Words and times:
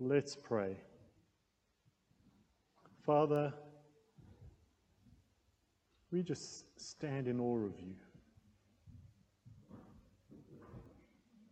Let's 0.00 0.36
pray. 0.36 0.76
Father, 3.04 3.52
we 6.12 6.22
just 6.22 6.64
stand 6.80 7.26
in 7.26 7.40
awe 7.40 7.64
of 7.64 7.80
you. 7.80 7.94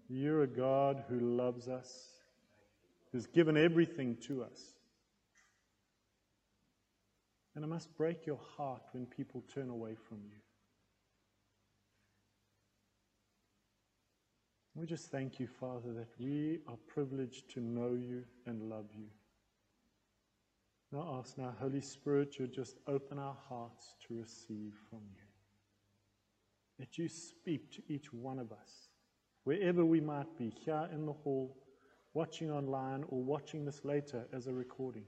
You're 0.09 0.43
a 0.43 0.47
God 0.47 1.03
who 1.09 1.19
loves 1.19 1.67
us, 1.67 1.91
who's 3.11 3.27
given 3.27 3.57
everything 3.57 4.17
to 4.29 4.45
us. 4.45 4.61
And 7.57 7.65
it 7.65 7.69
must 7.69 7.97
break 7.97 8.27
your 8.27 8.39
heart 8.57 8.83
when 8.93 9.07
people 9.07 9.43
turn 9.53 9.71
away 9.71 9.97
from 10.09 10.19
you. 10.25 10.37
We 14.77 14.87
just 14.87 15.11
thank 15.11 15.41
you, 15.41 15.47
Father, 15.47 15.95
that 15.95 16.11
we 16.19 16.59
are 16.69 16.77
privileged 16.87 17.49
to 17.55 17.61
know 17.61 17.95
you 17.95 18.25
and 18.45 18.69
love 18.69 18.85
you. 18.95 19.07
Now 20.93 21.17
ask 21.19 21.39
now, 21.39 21.55
Holy 21.59 21.81
Spirit, 21.81 22.39
you 22.39 22.47
just 22.47 22.77
open 22.87 23.19
our 23.19 23.37
hearts 23.49 23.95
to 24.07 24.15
receive 24.15 24.75
from 24.91 25.01
you. 25.15 25.23
That 26.79 26.99
you 26.99 27.09
speak 27.09 27.73
to 27.73 27.83
each 27.89 28.13
one 28.13 28.39
of 28.39 28.53
us, 28.53 28.91
wherever 29.45 29.83
we 29.83 30.01
might 30.01 30.37
be, 30.37 30.51
here 30.51 30.89
in 30.93 31.07
the 31.07 31.13
hall, 31.13 31.57
watching 32.13 32.51
online, 32.51 33.03
or 33.09 33.23
watching 33.23 33.65
this 33.65 33.83
later 33.83 34.27
as 34.35 34.47
a 34.47 34.53
recording. 34.53 35.07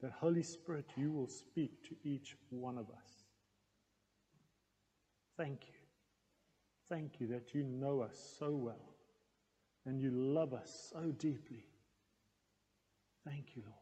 That 0.00 0.12
Holy 0.12 0.42
Spirit, 0.42 0.86
you 0.96 1.12
will 1.12 1.28
speak 1.28 1.84
to 1.84 1.96
each 2.04 2.36
one 2.48 2.78
of 2.78 2.88
us. 2.88 3.26
Thank 5.36 5.60
you. 5.68 5.81
Thank 6.92 7.20
you 7.20 7.26
that 7.28 7.54
you 7.54 7.62
know 7.62 8.02
us 8.02 8.34
so 8.38 8.50
well 8.50 8.92
and 9.86 9.98
you 9.98 10.10
love 10.10 10.52
us 10.52 10.92
so 10.92 11.00
deeply. 11.12 11.64
Thank 13.24 13.56
you, 13.56 13.62
Lord. 13.62 13.74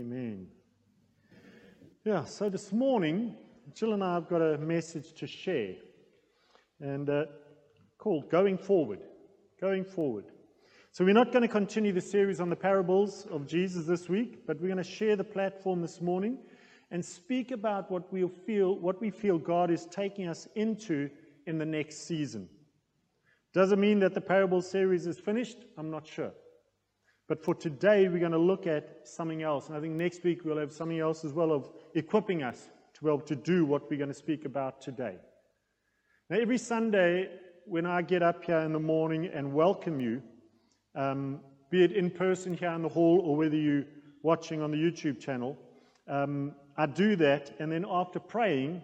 Amen. 0.00 0.46
Yeah, 2.06 2.24
so 2.24 2.48
this 2.48 2.72
morning, 2.72 3.36
Jill 3.74 3.92
and 3.92 4.02
I 4.02 4.14
have 4.14 4.26
got 4.26 4.40
a 4.40 4.56
message 4.56 5.12
to 5.16 5.26
share 5.26 5.74
and 6.80 7.10
uh, 7.10 7.24
called 7.98 8.30
Going 8.30 8.56
Forward. 8.56 9.00
Going 9.60 9.84
Forward. 9.84 10.24
So, 10.92 11.04
we're 11.04 11.12
not 11.12 11.30
going 11.30 11.42
to 11.42 11.48
continue 11.48 11.92
the 11.92 12.00
series 12.00 12.40
on 12.40 12.48
the 12.48 12.56
parables 12.56 13.26
of 13.30 13.46
Jesus 13.46 13.84
this 13.84 14.08
week, 14.08 14.46
but 14.46 14.58
we're 14.62 14.68
going 14.68 14.78
to 14.78 14.82
share 14.82 15.16
the 15.16 15.24
platform 15.24 15.82
this 15.82 16.00
morning 16.00 16.38
and 16.92 17.02
speak 17.02 17.50
about 17.50 17.90
what 17.90 18.12
we 18.12 18.28
feel, 18.46 18.76
what 18.76 19.00
we 19.00 19.10
feel 19.10 19.38
God 19.38 19.70
is 19.70 19.86
taking 19.86 20.28
us 20.28 20.46
into 20.54 21.08
in 21.46 21.56
the 21.56 21.64
next 21.64 22.06
season. 22.06 22.48
Does 23.54 23.72
it 23.72 23.78
mean 23.78 23.98
that 24.00 24.14
the 24.14 24.20
parable 24.20 24.60
series 24.60 25.06
is 25.06 25.18
finished? 25.18 25.56
I'm 25.78 25.90
not 25.90 26.06
sure. 26.06 26.32
But 27.28 27.42
for 27.42 27.54
today, 27.54 28.08
we're 28.08 28.18
going 28.18 28.32
to 28.32 28.38
look 28.38 28.66
at 28.66 29.00
something 29.04 29.42
else. 29.42 29.68
And 29.68 29.76
I 29.76 29.80
think 29.80 29.94
next 29.94 30.22
week 30.22 30.44
we'll 30.44 30.58
have 30.58 30.72
something 30.72 31.00
else 31.00 31.24
as 31.24 31.32
well 31.32 31.50
of 31.50 31.70
equipping 31.94 32.42
us 32.42 32.68
to 32.94 33.02
be 33.02 33.08
able 33.08 33.20
to 33.20 33.36
do 33.36 33.64
what 33.64 33.90
we're 33.90 33.96
going 33.96 34.08
to 34.08 34.14
speak 34.14 34.44
about 34.44 34.82
today. 34.82 35.16
Now, 36.28 36.38
every 36.38 36.58
Sunday, 36.58 37.30
when 37.64 37.86
I 37.86 38.02
get 38.02 38.22
up 38.22 38.44
here 38.44 38.58
in 38.58 38.72
the 38.72 38.80
morning 38.80 39.30
and 39.32 39.54
welcome 39.54 39.98
you, 39.98 40.22
um, 40.94 41.40
be 41.70 41.84
it 41.84 41.92
in 41.92 42.10
person 42.10 42.52
here 42.52 42.72
in 42.72 42.82
the 42.82 42.88
hall 42.88 43.22
or 43.24 43.34
whether 43.34 43.56
you're 43.56 43.84
watching 44.22 44.60
on 44.60 44.70
the 44.70 44.76
YouTube 44.76 45.18
channel, 45.18 45.56
um, 46.06 46.54
I 46.76 46.86
do 46.86 47.16
that. 47.16 47.54
And 47.58 47.70
then 47.70 47.84
after 47.88 48.18
praying, 48.18 48.82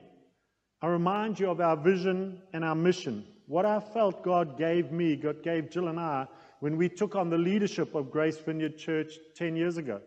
I 0.81 0.86
remind 0.86 1.41
you 1.41 1.50
of 1.50 1.61
our 1.61 1.77
vision 1.77 2.41
and 2.53 2.64
our 2.64 2.75
mission. 2.75 3.25
What 3.47 3.67
I 3.67 3.80
felt 3.80 4.22
God 4.22 4.58
gave 4.58 4.92
me, 4.92 5.17
God 5.17 5.42
gave 5.42 5.70
Jill 5.70 5.89
and 5.89 5.98
I 5.98 6.27
when 6.61 6.77
we 6.77 6.89
took 6.89 7.17
on 7.17 7.30
the 7.30 7.39
leadership 7.39 7.95
of 7.95 8.11
Grace 8.11 8.39
Vineyard 8.39 8.77
Church 8.77 9.14
10 9.36 9.56
years 9.56 9.77
ago. 9.77 10.00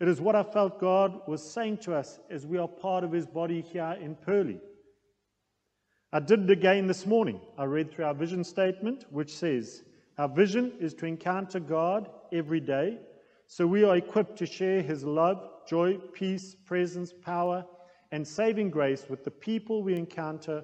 It 0.00 0.08
is 0.08 0.20
what 0.20 0.34
I 0.34 0.42
felt 0.42 0.80
God 0.80 1.20
was 1.26 1.42
saying 1.42 1.78
to 1.78 1.94
us 1.94 2.18
as 2.30 2.46
we 2.46 2.56
are 2.56 2.68
part 2.68 3.04
of 3.04 3.12
His 3.12 3.26
body 3.26 3.60
here 3.60 3.96
in 4.00 4.14
Purley. 4.14 4.60
I 6.12 6.20
did 6.20 6.44
it 6.44 6.50
again 6.50 6.86
this 6.86 7.06
morning. 7.06 7.40
I 7.58 7.64
read 7.64 7.92
through 7.92 8.06
our 8.06 8.14
vision 8.14 8.42
statement, 8.42 9.04
which 9.10 9.34
says, 9.34 9.82
Our 10.18 10.28
vision 10.28 10.72
is 10.80 10.94
to 10.94 11.06
encounter 11.06 11.60
God 11.60 12.10
every 12.32 12.60
day, 12.60 12.98
so 13.50 13.66
we 13.66 13.82
are 13.82 13.96
equipped 13.96 14.38
to 14.38 14.46
share 14.46 14.80
His 14.80 15.02
love, 15.02 15.42
joy, 15.66 15.98
peace, 16.12 16.54
presence, 16.54 17.12
power, 17.12 17.66
and 18.12 18.26
saving 18.26 18.70
grace 18.70 19.06
with 19.08 19.24
the 19.24 19.30
people 19.32 19.82
we 19.82 19.96
encounter 19.96 20.62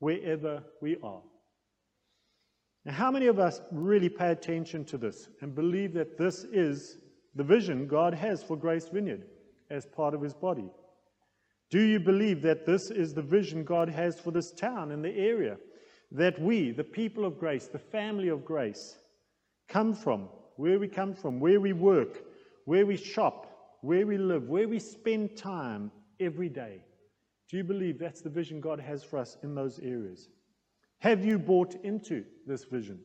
wherever 0.00 0.60
we 0.82 0.96
are. 1.00 1.22
Now, 2.84 2.92
how 2.92 3.12
many 3.12 3.28
of 3.28 3.38
us 3.38 3.60
really 3.70 4.08
pay 4.08 4.32
attention 4.32 4.84
to 4.86 4.98
this 4.98 5.28
and 5.42 5.54
believe 5.54 5.92
that 5.92 6.18
this 6.18 6.42
is 6.42 6.98
the 7.36 7.44
vision 7.44 7.86
God 7.86 8.14
has 8.14 8.42
for 8.42 8.56
Grace 8.56 8.88
Vineyard 8.88 9.26
as 9.70 9.86
part 9.86 10.12
of 10.12 10.20
his 10.20 10.34
body? 10.34 10.68
Do 11.70 11.80
you 11.80 12.00
believe 12.00 12.42
that 12.42 12.66
this 12.66 12.90
is 12.90 13.14
the 13.14 13.22
vision 13.22 13.62
God 13.62 13.88
has 13.88 14.18
for 14.18 14.32
this 14.32 14.50
town 14.50 14.90
and 14.90 15.04
the 15.04 15.16
area? 15.16 15.56
That 16.10 16.40
we, 16.40 16.72
the 16.72 16.82
people 16.82 17.24
of 17.24 17.38
grace, 17.38 17.68
the 17.68 17.78
family 17.78 18.26
of 18.26 18.44
grace, 18.44 18.96
come 19.68 19.94
from, 19.94 20.28
where 20.56 20.78
we 20.78 20.88
come 20.88 21.14
from, 21.14 21.40
where 21.40 21.60
we 21.60 21.72
work, 21.72 22.24
where 22.64 22.86
we 22.86 22.96
shop, 22.96 23.78
where 23.80 24.06
we 24.06 24.16
live, 24.16 24.48
where 24.48 24.68
we 24.68 24.78
spend 24.78 25.36
time 25.36 25.90
every 26.20 26.48
day. 26.48 26.80
Do 27.50 27.56
you 27.56 27.64
believe 27.64 27.98
that's 27.98 28.22
the 28.22 28.30
vision 28.30 28.60
God 28.60 28.80
has 28.80 29.04
for 29.04 29.18
us 29.18 29.36
in 29.42 29.54
those 29.54 29.78
areas? 29.78 30.28
Have 31.00 31.24
you 31.24 31.38
bought 31.38 31.74
into 31.84 32.24
this 32.46 32.64
vision? 32.64 32.98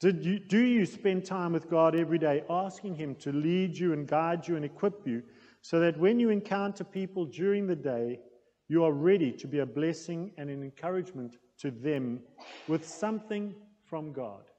Did 0.00 0.24
you, 0.24 0.38
do 0.38 0.60
you 0.60 0.86
spend 0.86 1.24
time 1.24 1.52
with 1.52 1.68
God 1.68 1.94
every 1.94 2.18
day 2.18 2.44
asking 2.48 2.94
Him 2.94 3.14
to 3.16 3.32
lead 3.32 3.76
you 3.76 3.92
and 3.92 4.06
guide 4.06 4.48
you 4.48 4.56
and 4.56 4.64
equip 4.64 5.06
you 5.06 5.22
so 5.62 5.78
that 5.80 5.98
when 5.98 6.18
you 6.18 6.30
encounter 6.30 6.84
people 6.84 7.26
during 7.26 7.66
the 7.66 7.76
day, 7.76 8.20
you 8.68 8.84
are 8.84 8.92
ready 8.92 9.32
to 9.32 9.46
be 9.46 9.58
a 9.58 9.66
blessing 9.66 10.32
and 10.38 10.48
an 10.48 10.62
encouragement 10.62 11.36
to 11.58 11.70
them 11.70 12.20
with 12.68 12.88
something 12.88 13.54
from 13.84 14.12
God? 14.12 14.49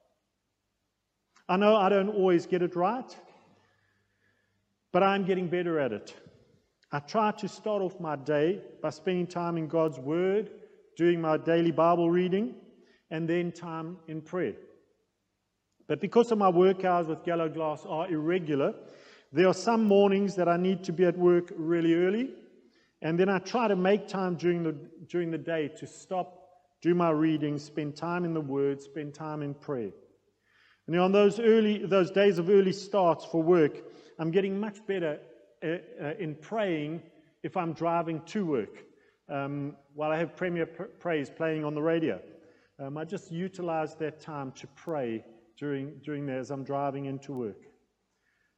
I 1.48 1.58
know 1.58 1.76
I 1.76 1.90
don't 1.90 2.10
always 2.10 2.46
get 2.46 2.62
it 2.62 2.76
right, 2.76 3.16
but 4.92 5.04
I'm 5.04 5.26
getting 5.26 5.48
better 5.48 5.80
at 5.80 5.92
it. 5.92 6.16
I 6.92 7.00
try 7.00 7.32
to 7.32 7.48
start 7.48 7.82
off 7.82 8.00
my 8.00 8.16
day 8.16 8.62
by 8.82 8.90
spending 8.90 9.28
time 9.28 9.58
in 9.58 9.68
God's 9.68 9.98
Word 9.98 10.52
doing 10.98 11.22
my 11.22 11.38
daily 11.38 11.72
Bible 11.72 12.10
reading, 12.10 12.54
and 13.10 13.28
then 13.28 13.52
time 13.52 13.98
in 14.08 14.22
prayer. 14.22 14.54
But 15.88 16.00
because 16.00 16.32
of 16.32 16.38
my 16.38 16.50
work 16.50 16.86
hours 16.86 17.08
with 17.08 17.26
Yellow 17.26 17.50
Glass 17.50 17.86
are 17.88 18.10
irregular, 18.10 18.74
there 19.34 19.48
are 19.48 19.54
some 19.54 19.86
mornings 19.86 20.36
that 20.36 20.48
I 20.48 20.58
need 20.58 20.84
to 20.86 20.94
be 20.94 21.06
at 21.06 21.18
work 21.18 21.52
really 21.56 21.94
early, 21.94 22.32
and 23.02 23.20
then 23.20 23.30
I 23.30 23.40
try 23.40 23.68
to 23.68 23.76
make 23.76 24.08
time 24.08 24.36
during 24.36 24.64
the, 24.64 24.76
during 25.08 25.32
the 25.32 25.38
day 25.38 25.70
to 25.78 25.88
stop, 25.88 26.38
do 26.82 26.94
my 26.94 27.10
reading, 27.10 27.58
spend 27.58 27.96
time 27.96 28.26
in 28.26 28.34
the 28.34 28.42
Word, 28.42 28.82
spend 28.82 29.14
time 29.14 29.42
in 29.42 29.54
prayer. 29.54 29.92
And 30.92 31.00
on 31.00 31.14
those 31.14 31.40
early, 31.40 31.86
those 31.86 32.12
days 32.12 32.38
of 32.38 32.50
early 32.50 32.74
starts 32.74 33.24
for 33.24 33.42
work, 33.42 33.82
I'm 34.20 34.30
getting 34.30 34.60
much 34.60 34.86
better 34.86 35.20
uh, 35.64 35.68
uh, 36.04 36.14
in 36.20 36.36
praying 36.36 37.02
if 37.44 37.56
I'm 37.56 37.72
driving 37.72 38.20
to 38.26 38.46
work 38.46 38.84
um, 39.30 39.78
while 39.94 40.12
I 40.12 40.18
have 40.18 40.36
Premier 40.36 40.66
Praise 40.66 41.30
playing 41.30 41.64
on 41.64 41.76
the 41.76 41.82
radio. 41.82 42.20
Um, 42.78 42.98
I 42.98 43.06
just 43.06 43.32
utilize 43.32 43.96
that 43.96 44.20
time 44.20 44.52
to 44.52 44.68
pray 44.68 45.24
during, 45.58 45.94
during 46.04 46.26
there 46.26 46.40
as 46.40 46.52
I'm 46.52 46.66
driving 46.66 47.06
into 47.06 47.32
work. 47.32 47.64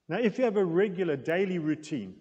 Now, 0.09 0.17
if 0.17 0.39
you 0.39 0.43
have 0.45 0.57
a 0.57 0.65
regular 0.65 1.15
daily 1.15 1.59
routine, 1.59 2.15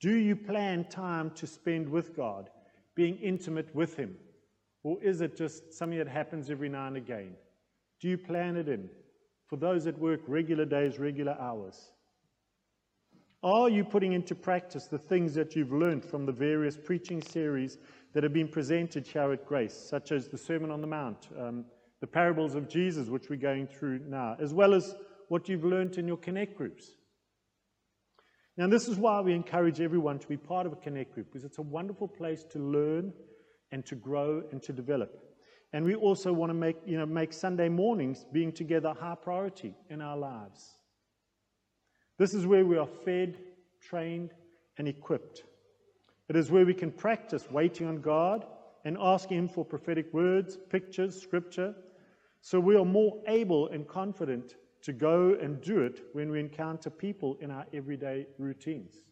do 0.00 0.16
you 0.16 0.34
plan 0.34 0.84
time 0.88 1.30
to 1.36 1.46
spend 1.46 1.88
with 1.88 2.16
God, 2.16 2.50
being 2.96 3.16
intimate 3.18 3.72
with 3.72 3.94
Him? 3.94 4.16
Or 4.82 5.00
is 5.00 5.20
it 5.20 5.36
just 5.36 5.74
something 5.74 5.98
that 5.98 6.08
happens 6.08 6.50
every 6.50 6.68
now 6.68 6.88
and 6.88 6.96
again? 6.96 7.36
Do 8.00 8.08
you 8.08 8.18
plan 8.18 8.56
it 8.56 8.68
in? 8.68 8.90
For 9.48 9.56
those 9.56 9.84
that 9.84 9.98
work 9.98 10.20
regular 10.26 10.64
days, 10.64 10.98
regular 10.98 11.36
hours. 11.40 11.90
Are 13.42 13.68
you 13.68 13.84
putting 13.84 14.12
into 14.12 14.34
practice 14.34 14.86
the 14.86 14.98
things 14.98 15.34
that 15.34 15.54
you've 15.54 15.72
learned 15.72 16.04
from 16.04 16.26
the 16.26 16.32
various 16.32 16.76
preaching 16.76 17.22
series 17.22 17.78
that 18.12 18.24
have 18.24 18.32
been 18.32 18.48
presented 18.48 19.06
here 19.06 19.32
at 19.32 19.46
Grace, 19.46 19.74
such 19.74 20.10
as 20.10 20.28
the 20.28 20.38
Sermon 20.38 20.70
on 20.70 20.80
the 20.80 20.86
Mount, 20.86 21.28
um, 21.38 21.64
the 22.00 22.06
parables 22.06 22.56
of 22.56 22.68
Jesus, 22.68 23.08
which 23.08 23.30
we're 23.30 23.36
going 23.36 23.66
through 23.66 24.00
now, 24.00 24.36
as 24.40 24.52
well 24.52 24.74
as 24.74 24.94
what 25.28 25.48
you've 25.48 25.64
learned 25.64 25.98
in 25.98 26.08
your 26.08 26.16
Connect 26.16 26.56
groups? 26.56 26.90
Now, 28.56 28.66
this 28.66 28.88
is 28.88 28.96
why 28.96 29.20
we 29.20 29.34
encourage 29.34 29.80
everyone 29.80 30.18
to 30.18 30.26
be 30.26 30.36
part 30.36 30.66
of 30.66 30.72
a 30.72 30.76
Connect 30.76 31.14
group, 31.14 31.28
because 31.28 31.44
it's 31.44 31.58
a 31.58 31.62
wonderful 31.62 32.08
place 32.08 32.42
to 32.50 32.58
learn 32.58 33.12
and 33.70 33.86
to 33.86 33.94
grow 33.94 34.42
and 34.50 34.60
to 34.64 34.72
develop. 34.72 35.27
And 35.72 35.84
we 35.84 35.94
also 35.94 36.32
want 36.32 36.50
to 36.50 36.54
make, 36.54 36.76
you 36.86 36.98
know, 36.98 37.06
make 37.06 37.32
Sunday 37.32 37.68
mornings 37.68 38.24
being 38.32 38.52
together 38.52 38.94
high 38.98 39.16
priority 39.16 39.74
in 39.90 40.00
our 40.00 40.16
lives. 40.16 40.78
This 42.16 42.34
is 42.34 42.46
where 42.46 42.64
we 42.64 42.78
are 42.78 42.88
fed, 43.04 43.38
trained, 43.80 44.32
and 44.78 44.88
equipped. 44.88 45.44
It 46.28 46.36
is 46.36 46.50
where 46.50 46.66
we 46.66 46.74
can 46.74 46.90
practice 46.90 47.50
waiting 47.50 47.86
on 47.86 48.00
God 48.00 48.46
and 48.84 48.96
asking 49.00 49.38
Him 49.38 49.48
for 49.48 49.64
prophetic 49.64 50.12
words, 50.12 50.58
pictures, 50.70 51.20
scripture, 51.20 51.74
so 52.40 52.60
we 52.60 52.76
are 52.76 52.84
more 52.84 53.20
able 53.26 53.68
and 53.68 53.86
confident 53.86 54.54
to 54.82 54.92
go 54.92 55.36
and 55.40 55.60
do 55.60 55.80
it 55.80 56.02
when 56.12 56.30
we 56.30 56.40
encounter 56.40 56.88
people 56.88 57.36
in 57.40 57.50
our 57.50 57.66
everyday 57.72 58.26
routines. 58.38 59.02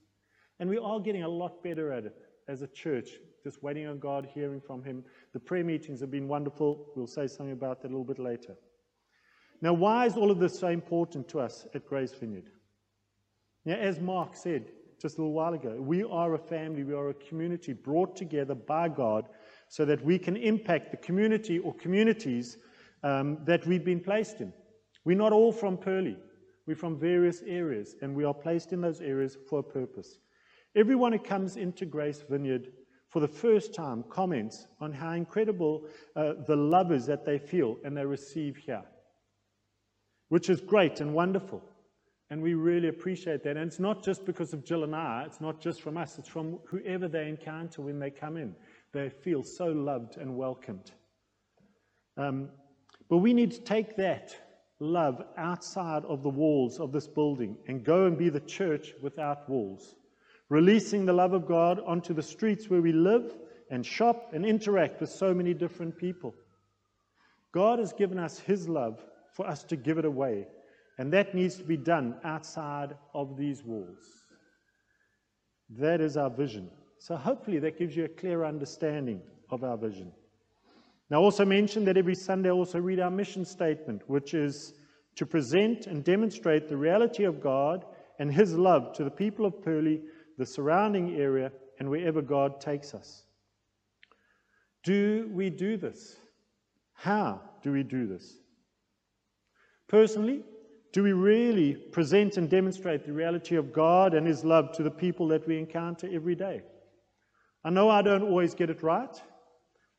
And 0.59 0.70
we 0.70 0.79
are 0.79 1.00
getting 1.00 1.25
a 1.25 1.29
lot 1.29 1.62
better 1.62 1.93
at 1.93 2.06
it 2.06 2.17
as 2.49 2.62
a 2.62 2.69
church, 2.69 3.11
just 3.46 3.62
waiting 3.62 3.87
on 3.87 4.00
God, 4.00 4.26
hearing 4.34 4.60
from 4.60 4.82
Him. 4.82 5.04
The 5.32 5.38
prayer 5.38 5.62
meetings 5.62 6.00
have 6.00 6.10
been 6.10 6.26
wonderful. 6.26 6.84
We'll 6.96 7.06
say 7.06 7.28
something 7.28 7.52
about 7.52 7.81
that 7.81 7.87
a 7.87 7.94
little 7.94 8.02
bit 8.02 8.19
later. 8.19 8.56
Now, 9.62 9.72
why 9.72 10.06
is 10.06 10.16
all 10.16 10.32
of 10.32 10.40
this 10.40 10.58
so 10.58 10.66
important 10.66 11.28
to 11.28 11.38
us 11.38 11.64
at 11.72 11.87
Grace 11.87 12.12
Vineyard? 12.12 12.50
Now, 13.64 13.75
as 13.75 14.00
Mark 14.00 14.34
said 14.34 14.72
just 15.00 15.19
a 15.19 15.20
little 15.20 15.32
while 15.32 15.54
ago, 15.54 15.76
we 15.78 16.02
are 16.02 16.34
a 16.34 16.38
family, 16.38 16.82
we 16.82 16.93
are 16.93 17.10
a 17.10 17.14
community 17.14 17.72
brought 17.72 18.16
together 18.16 18.56
by 18.56 18.88
God 18.88 19.28
so 19.69 19.84
that 19.84 20.04
we 20.04 20.19
can 20.19 20.37
impact 20.37 20.90
the 20.90 20.96
community 20.96 21.60
or 21.60 21.72
communities 21.75 22.58
um, 23.04 23.38
that 23.44 23.64
we've 23.64 23.84
been 23.84 24.00
placed 24.00 24.40
in. 24.40 24.52
We're 25.04 25.16
not 25.16 25.32
all 25.32 25.52
from 25.52 25.78
Purley, 25.78 26.16
we're 26.66 26.75
from 26.75 26.99
various 26.99 27.42
areas, 27.46 27.94
and 28.02 28.12
we 28.12 28.25
are 28.25 28.34
placed 28.34 28.72
in 28.72 28.81
those 28.81 29.00
areas 29.00 29.38
for 29.49 29.60
a 29.60 29.62
purpose. 29.62 30.19
Everyone 30.75 31.12
who 31.12 31.20
comes 31.20 31.56
into 31.56 31.87
Grace 31.87 32.25
Vineyard 32.28 32.72
for 33.16 33.20
the 33.20 33.28
first 33.28 33.72
time 33.72 34.04
comments 34.10 34.66
on 34.78 34.92
how 34.92 35.12
incredible 35.12 35.86
uh, 36.16 36.34
the 36.46 36.54
love 36.54 36.92
is 36.92 37.06
that 37.06 37.24
they 37.24 37.38
feel 37.38 37.78
and 37.82 37.96
they 37.96 38.04
receive 38.04 38.58
here, 38.58 38.82
which 40.28 40.50
is 40.50 40.60
great 40.60 41.00
and 41.00 41.14
wonderful. 41.14 41.62
And 42.28 42.42
we 42.42 42.52
really 42.52 42.88
appreciate 42.88 43.42
that. 43.44 43.56
And 43.56 43.66
it's 43.66 43.80
not 43.80 44.04
just 44.04 44.26
because 44.26 44.52
of 44.52 44.66
Jill 44.66 44.84
and 44.84 44.94
I, 44.94 45.22
it's 45.24 45.40
not 45.40 45.62
just 45.62 45.80
from 45.80 45.96
us, 45.96 46.18
it's 46.18 46.28
from 46.28 46.58
whoever 46.66 47.08
they 47.08 47.26
encounter 47.26 47.80
when 47.80 47.98
they 47.98 48.10
come 48.10 48.36
in. 48.36 48.54
They 48.92 49.08
feel 49.08 49.42
so 49.42 49.64
loved 49.64 50.18
and 50.18 50.36
welcomed. 50.36 50.90
Um, 52.18 52.50
but 53.08 53.16
we 53.16 53.32
need 53.32 53.52
to 53.52 53.62
take 53.62 53.96
that 53.96 54.36
love 54.78 55.22
outside 55.38 56.04
of 56.04 56.22
the 56.22 56.28
walls 56.28 56.80
of 56.80 56.92
this 56.92 57.08
building 57.08 57.56
and 57.66 57.82
go 57.82 58.04
and 58.04 58.18
be 58.18 58.28
the 58.28 58.40
church 58.40 58.92
without 59.00 59.48
walls, 59.48 59.94
releasing 60.48 61.04
the 61.04 61.12
love 61.12 61.32
of 61.32 61.46
God 61.46 61.81
onto 61.87 62.14
the 62.14 62.22
streets 62.22 62.69
where 62.70 62.82
we 62.82 62.93
live 62.93 63.34
and 63.70 63.84
shop 63.84 64.31
and 64.32 64.46
interact 64.46 65.00
with 65.00 65.10
so 65.10 65.34
many 65.34 65.52
different 65.54 65.96
people. 65.96 66.34
God 67.52 67.78
has 67.78 67.93
given 67.93 68.19
us 68.19 68.38
His 68.38 68.69
love 68.69 69.02
for 69.32 69.46
us 69.46 69.64
to 69.64 69.76
give 69.76 69.98
it 69.98 70.04
away, 70.04 70.46
and 70.98 71.12
that 71.12 71.34
needs 71.34 71.56
to 71.56 71.64
be 71.64 71.76
done 71.76 72.16
outside 72.25 72.94
of 73.14 73.37
these 73.37 73.62
walls. 73.64 74.26
That 75.70 76.00
is 76.00 76.16
our 76.16 76.31
vision. 76.31 76.70
So, 76.99 77.16
hopefully, 77.16 77.58
that 77.60 77.78
gives 77.78 77.96
you 77.96 78.04
a 78.04 78.08
clear 78.08 78.44
understanding 78.44 79.20
of 79.50 79.64
our 79.64 79.76
vision. 79.76 80.12
Now, 81.10 81.20
also 81.20 81.44
mentioned 81.44 81.87
that 81.87 81.96
every 81.96 82.14
Sunday 82.14 82.49
I 82.49 82.52
also 82.52 82.78
read 82.78 83.00
our 83.00 83.10
mission 83.10 83.44
statement, 83.44 84.02
which 84.06 84.34
is 84.34 84.75
to 85.16 85.26
present 85.26 85.87
and 85.87 86.04
demonstrate 86.04 86.69
the 86.69 86.76
reality 86.76 87.25
of 87.25 87.40
God 87.40 87.84
and 88.19 88.32
His 88.32 88.54
love 88.54 88.92
to 88.94 89.04
the 89.04 89.10
people 89.10 89.44
of 89.44 89.62
Purley, 89.62 90.00
the 90.38 90.47
surrounding 90.47 91.17
area, 91.17 91.53
and 91.79 91.91
wherever 91.91 92.23
God 92.23 92.61
takes 92.61 92.94
us. 92.94 93.23
Do 94.83 95.29
we 95.33 95.50
do 95.50 95.77
this? 95.77 96.17
How 96.94 97.41
do 97.62 97.73
we 97.73 97.83
do 97.83 98.06
this? 98.06 98.35
Personally, 99.88 100.43
do 100.93 101.03
we 101.03 101.12
really 101.12 101.75
present 101.75 102.37
and 102.37 102.49
demonstrate 102.49 103.05
the 103.05 103.12
reality 103.12 103.56
of 103.56 103.73
God 103.73 104.15
and 104.15 104.27
His 104.27 104.44
love 104.44 104.73
to 104.73 104.83
the 104.83 104.91
people 104.91 105.29
that 105.29 105.47
we 105.47 105.59
encounter 105.59 106.09
every 106.11 106.35
day? 106.35 106.62
I 107.65 107.71
know 107.71 107.91
I 107.91 108.03
don't 108.03 108.23
always 108.23 108.55
get 108.55 108.71
it 108.71 108.83
right. 108.83 109.15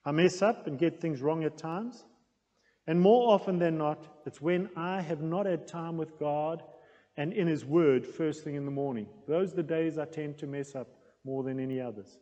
I 0.05 0.11
mess 0.11 0.41
up 0.41 0.67
and 0.67 0.79
get 0.79 1.01
things 1.01 1.21
wrong 1.21 1.43
at 1.43 1.57
times. 1.57 2.05
And 2.87 2.99
more 3.01 3.33
often 3.33 3.59
than 3.59 3.77
not, 3.77 4.07
it's 4.25 4.41
when 4.41 4.69
I 4.77 5.01
have 5.01 5.21
not 5.21 5.45
had 5.45 5.67
time 5.67 5.97
with 5.97 6.17
God 6.17 6.63
and 7.17 7.33
in 7.33 7.47
His 7.47 7.65
Word 7.65 8.05
first 8.05 8.43
thing 8.43 8.55
in 8.55 8.65
the 8.65 8.71
morning. 8.71 9.07
Those 9.27 9.53
are 9.53 9.57
the 9.57 9.63
days 9.63 9.97
I 9.97 10.05
tend 10.05 10.37
to 10.39 10.47
mess 10.47 10.75
up 10.75 10.87
more 11.25 11.43
than 11.43 11.59
any 11.59 11.81
others. 11.81 12.19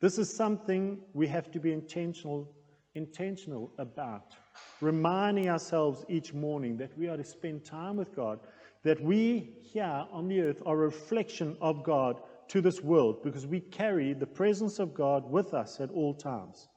This 0.00 0.18
is 0.18 0.34
something 0.34 0.98
we 1.12 1.26
have 1.28 1.50
to 1.52 1.60
be 1.60 1.72
intentional, 1.72 2.52
intentional 2.94 3.72
about. 3.78 4.34
Reminding 4.80 5.48
ourselves 5.48 6.04
each 6.08 6.34
morning 6.34 6.76
that 6.76 6.96
we 6.96 7.08
are 7.08 7.16
to 7.16 7.24
spend 7.24 7.64
time 7.64 7.96
with 7.96 8.14
God, 8.14 8.40
that 8.84 9.00
we 9.00 9.54
here 9.72 10.04
on 10.12 10.28
the 10.28 10.40
earth 10.40 10.62
are 10.66 10.74
a 10.74 10.86
reflection 10.86 11.56
of 11.60 11.82
God 11.82 12.20
to 12.48 12.60
this 12.60 12.80
world 12.80 13.22
because 13.22 13.46
we 13.46 13.60
carry 13.60 14.14
the 14.14 14.26
presence 14.26 14.78
of 14.78 14.94
God 14.94 15.30
with 15.30 15.52
us 15.54 15.80
at 15.80 15.90
all 15.90 16.14
times. 16.14 16.68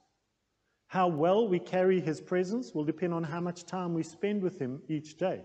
How 0.87 1.07
well 1.07 1.47
we 1.47 1.59
carry 1.59 2.01
His 2.01 2.19
presence 2.19 2.73
will 2.73 2.83
depend 2.83 3.13
on 3.13 3.23
how 3.23 3.39
much 3.39 3.65
time 3.65 3.93
we 3.93 4.03
spend 4.03 4.41
with 4.41 4.59
Him 4.59 4.81
each 4.89 5.17
day. 5.17 5.41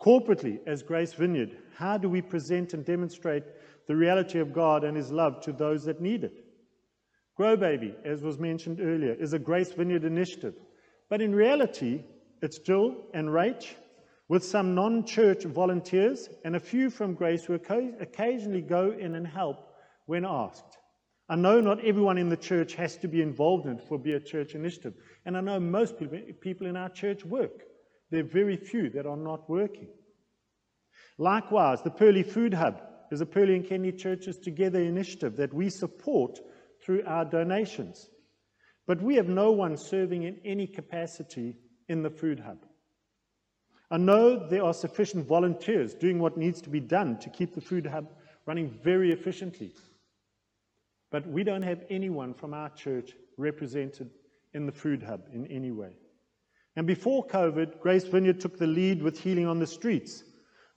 Corporately, 0.00 0.58
as 0.66 0.82
Grace 0.82 1.14
Vineyard, 1.14 1.56
how 1.74 1.96
do 1.96 2.08
we 2.08 2.20
present 2.22 2.74
and 2.74 2.84
demonstrate 2.84 3.44
the 3.86 3.96
reality 3.96 4.38
of 4.38 4.52
God 4.52 4.84
and 4.84 4.96
His 4.96 5.10
love 5.10 5.40
to 5.42 5.52
those 5.52 5.84
that 5.84 6.00
need 6.00 6.24
it? 6.24 6.44
Grow 7.36 7.56
Baby, 7.56 7.94
as 8.04 8.22
was 8.22 8.38
mentioned 8.38 8.80
earlier, 8.80 9.14
is 9.14 9.32
a 9.32 9.38
Grace 9.38 9.72
Vineyard 9.72 10.04
initiative. 10.04 10.54
But 11.08 11.20
in 11.20 11.34
reality, 11.34 12.04
it's 12.42 12.58
Jill 12.58 12.96
and 13.14 13.28
Rach 13.28 13.74
with 14.28 14.44
some 14.44 14.74
non 14.74 15.04
church 15.04 15.44
volunteers 15.44 16.28
and 16.44 16.56
a 16.56 16.60
few 16.60 16.90
from 16.90 17.14
Grace 17.14 17.44
who 17.44 17.54
occasionally 17.54 18.62
go 18.62 18.90
in 18.90 19.14
and 19.14 19.26
help 19.26 19.58
when 20.06 20.24
asked. 20.24 20.78
I 21.28 21.36
know 21.36 21.60
not 21.60 21.84
everyone 21.84 22.18
in 22.18 22.28
the 22.28 22.36
church 22.36 22.74
has 22.74 22.96
to 22.98 23.08
be 23.08 23.20
involved 23.20 23.66
in 23.66 23.78
it 23.78 23.88
for 23.88 23.98
be 23.98 24.12
a 24.12 24.20
church 24.20 24.54
initiative, 24.54 24.94
and 25.24 25.36
I 25.36 25.40
know 25.40 25.58
most 25.58 25.96
people 26.40 26.66
in 26.66 26.76
our 26.76 26.88
church 26.88 27.24
work. 27.24 27.64
There 28.10 28.20
are 28.20 28.24
very 28.24 28.56
few 28.56 28.90
that 28.90 29.06
are 29.06 29.16
not 29.16 29.48
working. 29.48 29.88
Likewise, 31.18 31.82
the 31.82 31.90
Purley 31.90 32.22
Food 32.22 32.54
Hub 32.54 32.80
is 33.10 33.20
a 33.20 33.26
Purley 33.26 33.56
and 33.56 33.64
Kenley 33.64 33.96
Churches 33.96 34.38
Together 34.38 34.80
initiative 34.80 35.36
that 35.36 35.54
we 35.54 35.70
support 35.70 36.38
through 36.82 37.02
our 37.06 37.24
donations. 37.24 38.10
But 38.86 39.02
we 39.02 39.16
have 39.16 39.28
no 39.28 39.50
one 39.50 39.76
serving 39.76 40.24
in 40.24 40.38
any 40.44 40.66
capacity 40.66 41.56
in 41.88 42.02
the 42.02 42.10
Food 42.10 42.40
Hub. 42.40 42.66
I 43.90 43.98
know 43.98 44.48
there 44.48 44.64
are 44.64 44.74
sufficient 44.74 45.26
volunteers 45.26 45.94
doing 45.94 46.18
what 46.18 46.36
needs 46.36 46.60
to 46.62 46.70
be 46.70 46.80
done 46.80 47.18
to 47.20 47.30
keep 47.30 47.54
the 47.54 47.60
food 47.60 47.86
hub 47.86 48.08
running 48.44 48.68
very 48.82 49.12
efficiently. 49.12 49.72
But 51.10 51.26
we 51.26 51.44
don't 51.44 51.62
have 51.62 51.84
anyone 51.88 52.34
from 52.34 52.52
our 52.52 52.70
church 52.70 53.12
represented 53.36 54.10
in 54.54 54.66
the 54.66 54.72
food 54.72 55.04
hub 55.04 55.28
in 55.32 55.46
any 55.46 55.70
way. 55.70 55.92
And 56.76 56.86
before 56.86 57.26
COVID, 57.26 57.80
Grace 57.80 58.04
Vineyard 58.04 58.38
took 58.38 58.58
the 58.58 58.66
lead 58.66 59.02
with 59.02 59.18
healing 59.18 59.46
on 59.46 59.58
the 59.58 59.66
streets, 59.66 60.24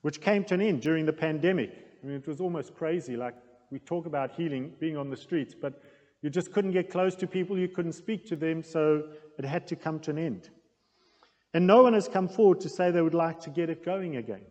which 0.01 0.21
came 0.21 0.45
to 0.45 0.53
an 0.53 0.61
end 0.61 0.81
during 0.81 1.05
the 1.05 1.13
pandemic. 1.13 1.71
I 2.01 2.07
mean, 2.07 2.15
it 2.15 2.27
was 2.27 2.39
almost 2.39 2.73
crazy. 2.73 3.17
Like, 3.17 3.35
we 3.69 3.79
talk 3.79 4.05
about 4.05 4.31
healing 4.31 4.73
being 4.79 4.95
on 4.95 5.09
the 5.09 5.17
streets, 5.17 5.53
but 5.53 5.83
you 6.21 6.29
just 6.29 6.53
couldn't 6.53 6.71
get 6.71 6.89
close 6.89 7.15
to 7.15 7.27
people, 7.27 7.57
you 7.57 7.67
couldn't 7.67 7.93
speak 7.93 8.25
to 8.27 8.37
them, 8.37 8.63
so 8.63 9.03
it 9.37 9.43
had 9.43 9.67
to 9.67 9.75
come 9.75 9.99
to 9.99 10.11
an 10.11 10.17
end. 10.17 10.49
And 11.53 11.67
no 11.67 11.83
one 11.83 11.93
has 11.93 12.07
come 12.07 12.29
forward 12.29 12.61
to 12.61 12.69
say 12.69 12.91
they 12.91 13.01
would 13.01 13.13
like 13.13 13.41
to 13.41 13.49
get 13.49 13.69
it 13.69 13.83
going 13.83 14.15
again. 14.15 14.45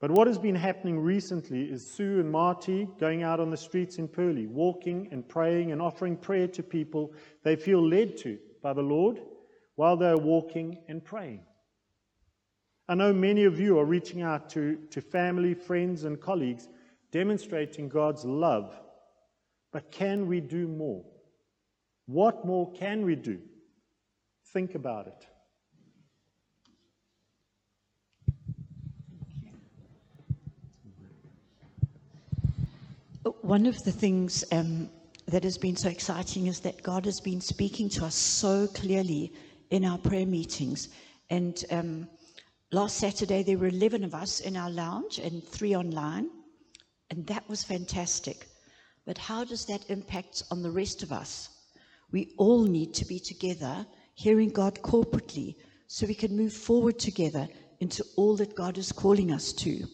But 0.00 0.12
what 0.12 0.28
has 0.28 0.38
been 0.38 0.54
happening 0.54 0.98
recently 0.98 1.64
is 1.64 1.86
Sue 1.86 2.20
and 2.20 2.30
Marty 2.30 2.88
going 2.98 3.22
out 3.22 3.40
on 3.40 3.50
the 3.50 3.56
streets 3.56 3.98
in 3.98 4.08
Purley, 4.08 4.46
walking 4.46 5.08
and 5.10 5.28
praying 5.28 5.72
and 5.72 5.82
offering 5.82 6.16
prayer 6.16 6.48
to 6.48 6.62
people 6.62 7.12
they 7.42 7.56
feel 7.56 7.86
led 7.86 8.16
to 8.18 8.38
by 8.62 8.72
the 8.72 8.82
Lord 8.82 9.20
while 9.80 9.96
they're 9.96 10.18
walking 10.18 10.76
and 10.88 11.02
praying. 11.02 11.40
I 12.86 12.94
know 12.94 13.14
many 13.14 13.44
of 13.44 13.58
you 13.58 13.78
are 13.78 13.86
reaching 13.86 14.20
out 14.20 14.50
to, 14.50 14.76
to 14.90 15.00
family, 15.00 15.54
friends, 15.54 16.04
and 16.04 16.20
colleagues, 16.20 16.68
demonstrating 17.12 17.88
God's 17.88 18.22
love. 18.26 18.78
But 19.72 19.90
can 19.90 20.26
we 20.26 20.40
do 20.42 20.68
more? 20.68 21.02
What 22.04 22.44
more 22.44 22.70
can 22.72 23.06
we 23.06 23.16
do? 23.16 23.38
Think 24.52 24.74
about 24.74 25.06
it. 25.06 25.26
One 33.40 33.64
of 33.64 33.82
the 33.84 33.92
things 33.92 34.44
um, 34.52 34.90
that 35.28 35.42
has 35.44 35.56
been 35.56 35.76
so 35.76 35.88
exciting 35.88 36.48
is 36.48 36.60
that 36.60 36.82
God 36.82 37.06
has 37.06 37.18
been 37.18 37.40
speaking 37.40 37.88
to 37.90 38.04
us 38.04 38.14
so 38.14 38.66
clearly 38.66 39.32
in 39.70 39.84
our 39.84 39.98
prayer 39.98 40.26
meetings. 40.26 40.88
And 41.30 41.64
um, 41.70 42.08
last 42.72 42.96
Saturday, 42.98 43.42
there 43.42 43.58
were 43.58 43.68
11 43.68 44.04
of 44.04 44.14
us 44.14 44.40
in 44.40 44.56
our 44.56 44.70
lounge 44.70 45.18
and 45.18 45.42
three 45.42 45.74
online. 45.74 46.28
And 47.10 47.26
that 47.26 47.48
was 47.48 47.64
fantastic. 47.64 48.48
But 49.06 49.18
how 49.18 49.44
does 49.44 49.64
that 49.66 49.88
impact 49.90 50.42
on 50.50 50.62
the 50.62 50.70
rest 50.70 51.02
of 51.02 51.12
us? 51.12 51.48
We 52.12 52.34
all 52.36 52.64
need 52.64 52.94
to 52.94 53.04
be 53.04 53.18
together, 53.18 53.86
hearing 54.14 54.50
God 54.50 54.80
corporately, 54.82 55.56
so 55.86 56.06
we 56.06 56.14
can 56.14 56.36
move 56.36 56.52
forward 56.52 56.98
together 56.98 57.48
into 57.80 58.04
all 58.16 58.36
that 58.36 58.54
God 58.54 58.78
is 58.78 58.92
calling 58.92 59.32
us 59.32 59.52
to. 59.54 59.86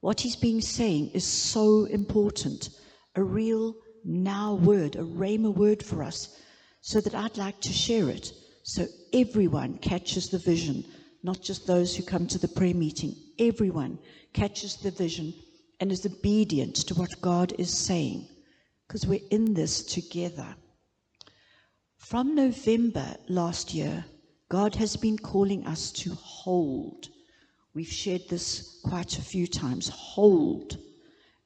What 0.00 0.20
he's 0.20 0.36
been 0.36 0.60
saying 0.60 1.10
is 1.10 1.24
so 1.24 1.84
important. 1.84 2.70
A 3.14 3.22
real 3.22 3.76
now 4.04 4.54
word, 4.54 4.96
a 4.96 5.02
rhema 5.02 5.54
word 5.54 5.82
for 5.82 6.02
us, 6.02 6.36
so 6.80 7.00
that 7.00 7.14
I'd 7.14 7.36
like 7.36 7.60
to 7.60 7.72
share 7.72 8.08
it, 8.08 8.32
so 8.62 8.86
everyone 9.12 9.78
catches 9.78 10.28
the 10.28 10.38
vision, 10.38 10.84
not 11.22 11.42
just 11.42 11.66
those 11.66 11.96
who 11.96 12.02
come 12.02 12.26
to 12.28 12.38
the 12.38 12.48
prayer 12.48 12.74
meeting. 12.74 13.14
Everyone 13.38 13.98
catches 14.32 14.76
the 14.76 14.90
vision 14.90 15.34
and 15.80 15.90
is 15.90 16.06
obedient 16.06 16.76
to 16.76 16.94
what 16.94 17.20
God 17.20 17.52
is 17.58 17.76
saying 17.76 18.28
because 18.86 19.06
we're 19.06 19.28
in 19.30 19.54
this 19.54 19.82
together. 19.82 20.54
From 21.96 22.34
November 22.34 23.16
last 23.28 23.74
year, 23.74 24.04
God 24.48 24.74
has 24.76 24.96
been 24.96 25.18
calling 25.18 25.66
us 25.66 25.90
to 25.92 26.14
hold. 26.14 27.08
We've 27.74 27.86
shared 27.86 28.28
this 28.28 28.80
quite 28.84 29.18
a 29.18 29.22
few 29.22 29.46
times 29.46 29.88
hold. 29.88 30.78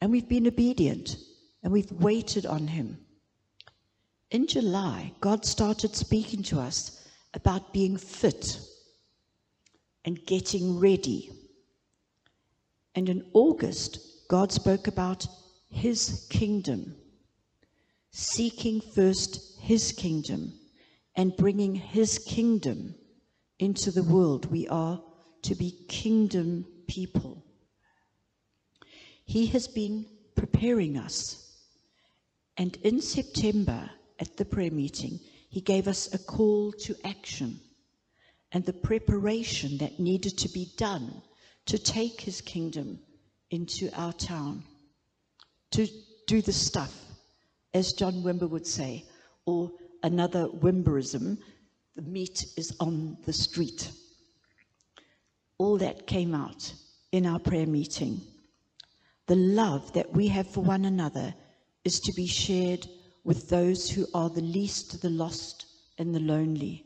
And 0.00 0.10
we've 0.10 0.28
been 0.28 0.46
obedient 0.46 1.16
and 1.62 1.72
we've 1.72 1.92
waited 1.92 2.46
on 2.46 2.66
Him. 2.66 2.98
In 4.30 4.46
July, 4.46 5.12
God 5.20 5.44
started 5.44 5.94
speaking 5.94 6.42
to 6.44 6.58
us 6.58 6.95
about 7.34 7.72
being 7.72 7.96
fit 7.96 8.58
and 10.04 10.24
getting 10.26 10.78
ready. 10.78 11.30
And 12.94 13.08
in 13.08 13.26
August, 13.32 13.98
God 14.28 14.52
spoke 14.52 14.86
about 14.86 15.26
His 15.70 16.26
kingdom, 16.30 16.94
seeking 18.10 18.80
first 18.80 19.58
His 19.60 19.92
kingdom 19.92 20.52
and 21.16 21.36
bringing 21.36 21.74
His 21.74 22.18
kingdom 22.18 22.94
into 23.58 23.90
the 23.90 24.04
world. 24.04 24.50
We 24.50 24.68
are 24.68 25.00
to 25.42 25.54
be 25.54 25.72
kingdom 25.88 26.66
people. 26.86 27.44
He 29.24 29.46
has 29.46 29.66
been 29.66 30.06
preparing 30.34 30.96
us. 30.96 31.42
And 32.56 32.76
in 32.82 33.00
September, 33.00 33.90
at 34.18 34.36
the 34.36 34.44
prayer 34.44 34.70
meeting, 34.70 35.20
he 35.48 35.60
gave 35.60 35.88
us 35.88 36.12
a 36.12 36.18
call 36.18 36.72
to 36.72 36.94
action 37.04 37.60
and 38.52 38.64
the 38.64 38.72
preparation 38.72 39.78
that 39.78 40.00
needed 40.00 40.36
to 40.38 40.48
be 40.48 40.72
done 40.76 41.22
to 41.66 41.78
take 41.78 42.20
his 42.20 42.40
kingdom 42.40 42.98
into 43.50 43.90
our 43.94 44.12
town, 44.12 44.62
to 45.72 45.86
do 46.26 46.40
the 46.40 46.52
stuff, 46.52 46.94
as 47.74 47.92
John 47.92 48.22
Wimber 48.22 48.48
would 48.48 48.66
say, 48.66 49.04
or 49.44 49.70
another 50.02 50.48
Wimberism, 50.48 51.38
the 51.94 52.02
meat 52.02 52.46
is 52.56 52.74
on 52.80 53.16
the 53.24 53.32
street. 53.32 53.90
All 55.58 55.78
that 55.78 56.06
came 56.06 56.34
out 56.34 56.72
in 57.12 57.26
our 57.26 57.38
prayer 57.38 57.66
meeting. 57.66 58.20
The 59.26 59.36
love 59.36 59.92
that 59.94 60.12
we 60.12 60.28
have 60.28 60.46
for 60.46 60.62
one 60.62 60.84
another 60.84 61.34
is 61.84 62.00
to 62.00 62.12
be 62.12 62.26
shared 62.26 62.86
with 63.26 63.48
those 63.48 63.90
who 63.90 64.06
are 64.14 64.30
the 64.30 64.40
least, 64.40 65.02
the 65.02 65.10
lost, 65.10 65.66
and 65.98 66.14
the 66.14 66.20
lonely. 66.20 66.84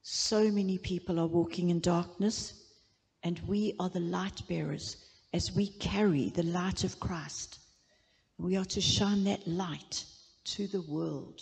So 0.00 0.48
many 0.48 0.78
people 0.78 1.18
are 1.18 1.26
walking 1.26 1.70
in 1.70 1.80
darkness, 1.80 2.54
and 3.24 3.40
we 3.48 3.74
are 3.80 3.88
the 3.88 3.98
light 3.98 4.42
bearers 4.48 4.96
as 5.34 5.50
we 5.50 5.66
carry 5.66 6.30
the 6.30 6.44
light 6.44 6.84
of 6.84 7.00
Christ. 7.00 7.58
We 8.38 8.56
are 8.56 8.64
to 8.66 8.80
shine 8.80 9.24
that 9.24 9.44
light 9.48 10.04
to 10.44 10.68
the 10.68 10.82
world. 10.82 11.40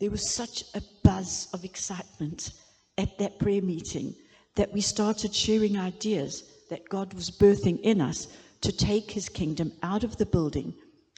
There 0.00 0.10
was 0.10 0.34
such 0.34 0.64
a 0.74 0.82
buzz 1.04 1.46
of 1.52 1.64
excitement 1.64 2.50
at 2.98 3.16
that 3.18 3.38
prayer 3.38 3.62
meeting 3.62 4.12
that 4.56 4.72
we 4.72 4.80
started 4.80 5.32
sharing 5.32 5.78
ideas 5.78 6.42
that 6.70 6.88
God 6.88 7.14
was 7.14 7.30
birthing 7.30 7.78
in 7.82 8.00
us 8.00 8.26
to 8.62 8.72
take 8.72 9.12
his 9.12 9.28
kingdom 9.28 9.70
out 9.84 10.02
of 10.02 10.16
the 10.16 10.26
building 10.26 10.74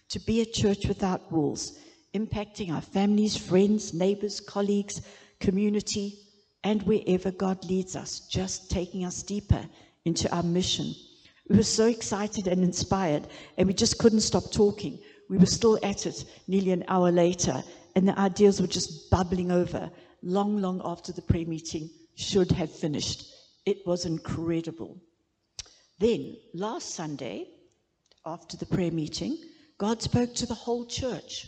to 0.08 0.18
be 0.20 0.40
a 0.40 0.46
church 0.46 0.86
without 0.86 1.30
walls, 1.30 1.78
impacting 2.14 2.72
our 2.72 2.80
families, 2.80 3.36
friends, 3.36 3.92
neighbors, 3.92 4.40
colleagues, 4.40 5.02
community, 5.40 6.18
and 6.64 6.82
wherever 6.82 7.30
God 7.30 7.64
leads 7.64 7.94
us, 7.96 8.20
just 8.20 8.70
taking 8.70 9.04
us 9.04 9.22
deeper 9.22 9.64
into 10.04 10.30
our 10.34 10.42
mission. 10.42 10.94
We 11.48 11.56
were 11.56 11.62
so 11.62 11.86
excited 11.86 12.46
and 12.46 12.62
inspired, 12.62 13.26
and 13.56 13.66
we 13.66 13.74
just 13.74 13.98
couldn't 13.98 14.20
stop 14.20 14.50
talking. 14.50 14.98
We 15.30 15.38
were 15.38 15.46
still 15.46 15.78
at 15.82 16.06
it 16.06 16.24
nearly 16.46 16.72
an 16.72 16.84
hour 16.88 17.10
later, 17.10 17.62
and 17.94 18.08
the 18.08 18.18
ideas 18.18 18.60
were 18.60 18.66
just 18.66 19.10
bubbling 19.10 19.50
over 19.50 19.90
long, 20.22 20.60
long 20.60 20.80
after 20.84 21.12
the 21.12 21.22
prayer 21.22 21.46
meeting 21.46 21.90
should 22.16 22.50
have 22.52 22.72
finished. 22.72 23.32
It 23.64 23.78
was 23.86 24.04
incredible. 24.04 25.00
Then, 25.98 26.36
last 26.54 26.94
Sunday, 26.94 27.48
after 28.24 28.56
the 28.56 28.66
prayer 28.66 28.90
meeting, 28.90 29.38
God 29.78 30.02
spoke 30.02 30.34
to 30.34 30.46
the 30.46 30.54
whole 30.54 30.84
church. 30.84 31.46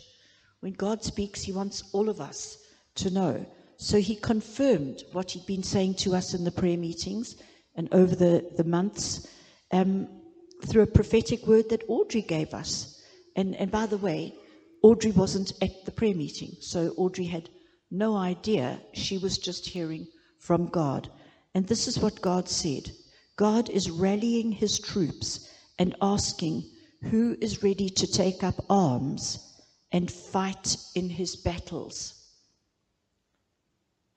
When 0.61 0.73
God 0.73 1.03
speaks, 1.03 1.43
He 1.43 1.53
wants 1.53 1.83
all 1.93 2.09
of 2.09 2.21
us 2.21 2.59
to 2.97 3.11
know. 3.11 3.45
So 3.77 3.99
He 3.99 4.15
confirmed 4.15 5.03
what 5.13 5.33
He'd 5.33 5.47
been 5.47 5.63
saying 5.63 5.95
to 5.97 6.15
us 6.15 6.33
in 6.35 6.45
the 6.45 6.53
prayer 6.53 6.79
meetings 6.79 7.37
and 7.75 7.93
over 7.93 8.15
the, 8.15 8.49
the 8.57 8.65
months 8.65 9.27
um, 9.73 10.09
through 10.67 10.83
a 10.83 10.87
prophetic 10.87 11.47
word 11.47 11.69
that 11.71 11.85
Audrey 11.89 12.23
gave 12.23 12.55
us. 12.55 13.03
And, 13.37 13.57
and 13.57 13.71
by 13.71 13.87
the 13.87 13.99
way, 13.99 14.35
Audrey 14.83 15.11
wasn't 15.11 15.53
at 15.61 15.85
the 15.85 15.93
prayer 15.93 16.15
meeting, 16.15 16.57
so 16.61 16.95
Audrey 16.97 17.27
had 17.27 17.51
no 17.91 18.17
idea. 18.17 18.81
She 18.93 19.19
was 19.19 19.39
just 19.39 19.67
hearing 19.67 20.07
from 20.39 20.69
God. 20.69 21.11
And 21.55 21.67
this 21.67 21.89
is 21.89 21.99
what 21.99 22.23
God 22.23 22.49
said 22.49 22.91
God 23.37 23.71
is 23.71 23.91
rallying 23.91 24.53
His 24.53 24.79
troops 24.79 25.49
and 25.79 25.97
asking, 26.01 26.65
who 27.03 27.37
is 27.41 27.63
ready 27.63 27.89
to 27.89 28.07
take 28.07 28.43
up 28.43 28.65
arms 28.69 29.39
and 29.93 30.11
fight 30.11 30.77
in 30.95 31.09
his 31.09 31.37
battles. 31.37 32.15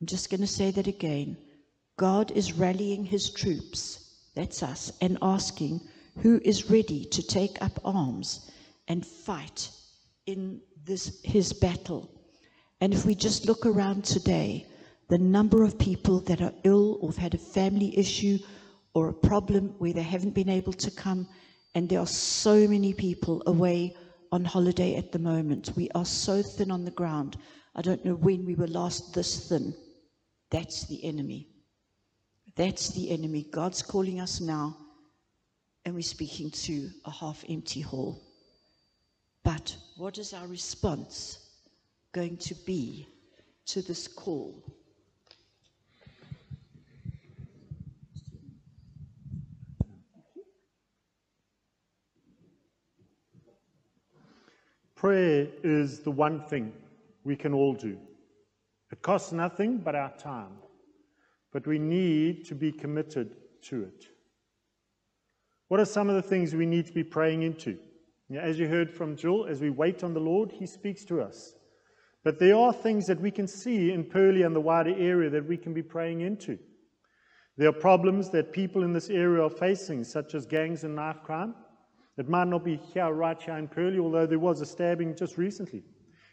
I'm 0.02 0.08
just 0.08 0.30
going 0.30 0.42
to 0.42 0.48
say 0.48 0.72
that 0.72 0.88
again. 0.88 1.38
God 1.98 2.32
is 2.32 2.54
rallying 2.54 3.06
his 3.06 3.30
troops, 3.30 4.16
that's 4.36 4.64
us, 4.64 4.92
and 5.02 5.18
asking 5.22 5.82
who 6.22 6.42
is 6.44 6.70
ready 6.70 7.06
to 7.06 7.24
take 7.24 7.62
up 7.62 7.80
arms 7.86 8.52
and 8.88 9.06
fight 9.06 9.70
in 10.26 10.62
this 10.86 11.22
his 11.24 11.54
battle. 11.54 12.10
And 12.82 12.94
if 12.94 13.06
we 13.06 13.16
just 13.16 13.46
look 13.46 13.66
around 13.66 14.04
today, 14.04 14.68
the 15.10 15.18
number 15.18 15.64
of 15.64 15.80
people 15.80 16.20
that 16.22 16.42
are 16.42 16.54
ill 16.64 16.98
or 17.02 17.10
have 17.10 17.18
had 17.18 17.34
a 17.34 17.38
family 17.38 17.98
issue 17.98 18.40
or 18.94 19.08
a 19.08 19.14
problem 19.14 19.76
where 19.78 19.94
they 19.94 20.02
haven't 20.02 20.36
been 20.36 20.50
able 20.50 20.74
to 20.74 20.92
come 20.92 21.28
and 21.76 21.90
there 21.90 22.00
are 22.00 22.08
so 22.08 22.68
many 22.68 22.94
people 22.94 23.42
away 23.48 23.96
on 24.32 24.46
holiday 24.46 24.96
at 24.96 25.12
the 25.12 25.20
moment. 25.20 25.72
We 25.76 25.90
are 25.96 26.06
so 26.06 26.42
thin 26.42 26.72
on 26.72 26.86
the 26.86 26.92
ground. 26.92 27.38
I 27.76 27.82
don't 27.82 28.04
know 28.06 28.16
when 28.16 28.46
we 28.46 28.56
were 28.56 28.68
last 28.68 29.14
this 29.14 29.50
thin. 29.50 29.74
That's 30.50 30.86
the 30.88 31.04
enemy. 31.04 31.48
That's 32.56 32.90
the 32.90 33.10
enemy. 33.12 33.48
God's 33.52 33.82
calling 33.82 34.20
us 34.20 34.40
now, 34.40 34.78
and 35.86 35.96
we're 35.96 36.02
speaking 36.02 36.52
to 36.52 36.90
a 37.06 37.12
half 37.12 37.44
empty 37.50 37.82
hall. 37.82 38.22
But 39.44 39.76
what 39.98 40.18
is 40.18 40.34
our 40.34 40.48
response 40.48 41.40
going 42.12 42.38
to 42.38 42.56
be 42.66 43.08
to 43.68 43.82
this 43.82 44.08
call? 44.08 44.64
Prayer 55.04 55.50
is 55.66 56.00
the 56.00 56.12
one 56.12 56.40
thing 56.46 56.72
we 57.26 57.36
can 57.36 57.54
all 57.54 57.74
do. 57.74 57.98
It 58.90 59.02
costs 59.02 59.34
nothing 59.34 59.80
but 59.80 59.96
our 59.96 60.14
time, 60.16 60.54
but 61.52 61.68
we 61.68 61.78
need 61.78 62.46
to 62.46 62.56
be 62.56 62.72
committed 62.72 63.36
to 63.64 63.84
it. 63.84 64.06
What 65.68 65.82
are 65.82 65.86
some 65.86 66.08
of 66.08 66.16
the 66.16 66.22
things 66.22 66.56
we 66.56 66.66
need 66.66 66.86
to 66.86 66.94
be 66.94 67.04
praying 67.04 67.42
into? 67.42 67.78
As 68.34 68.58
you 68.58 68.70
heard 68.70 68.90
from 68.90 69.18
Jill, 69.18 69.46
as 69.46 69.60
we 69.60 69.72
wait 69.72 70.06
on 70.06 70.14
the 70.14 70.22
Lord, 70.22 70.54
He 70.54 70.66
speaks 70.66 71.04
to 71.08 71.22
us. 71.22 71.54
But 72.24 72.40
there 72.40 72.56
are 72.56 72.72
things 72.72 73.06
that 73.08 73.20
we 73.20 73.30
can 73.30 73.46
see 73.46 73.92
in 73.92 74.06
Purley 74.06 74.44
and 74.44 74.56
the 74.56 74.62
wider 74.62 74.96
area 74.98 75.30
that 75.32 75.46
we 75.46 75.58
can 75.58 75.74
be 75.74 75.84
praying 75.84 76.22
into. 76.22 76.58
There 77.58 77.68
are 77.68 77.74
problems 77.74 78.30
that 78.30 78.54
people 78.54 78.86
in 78.86 78.94
this 78.94 79.10
area 79.10 79.44
are 79.44 79.50
facing, 79.50 80.06
such 80.06 80.34
as 80.34 80.46
gangs 80.46 80.86
and 80.86 80.96
knife 80.96 81.22
crime. 81.24 81.56
It 82.18 82.30
might 82.30 82.48
not 82.48 82.64
be 82.64 82.78
here, 82.78 83.12
right 83.12 83.42
here 83.42 83.58
in 83.58 83.68
Purley, 83.68 84.00
although 84.00 84.28
there 84.28 84.40
was 84.40 84.62
a 84.62 84.66
stabbing 84.66 85.16
just 85.16 85.38
recently. 85.38 85.84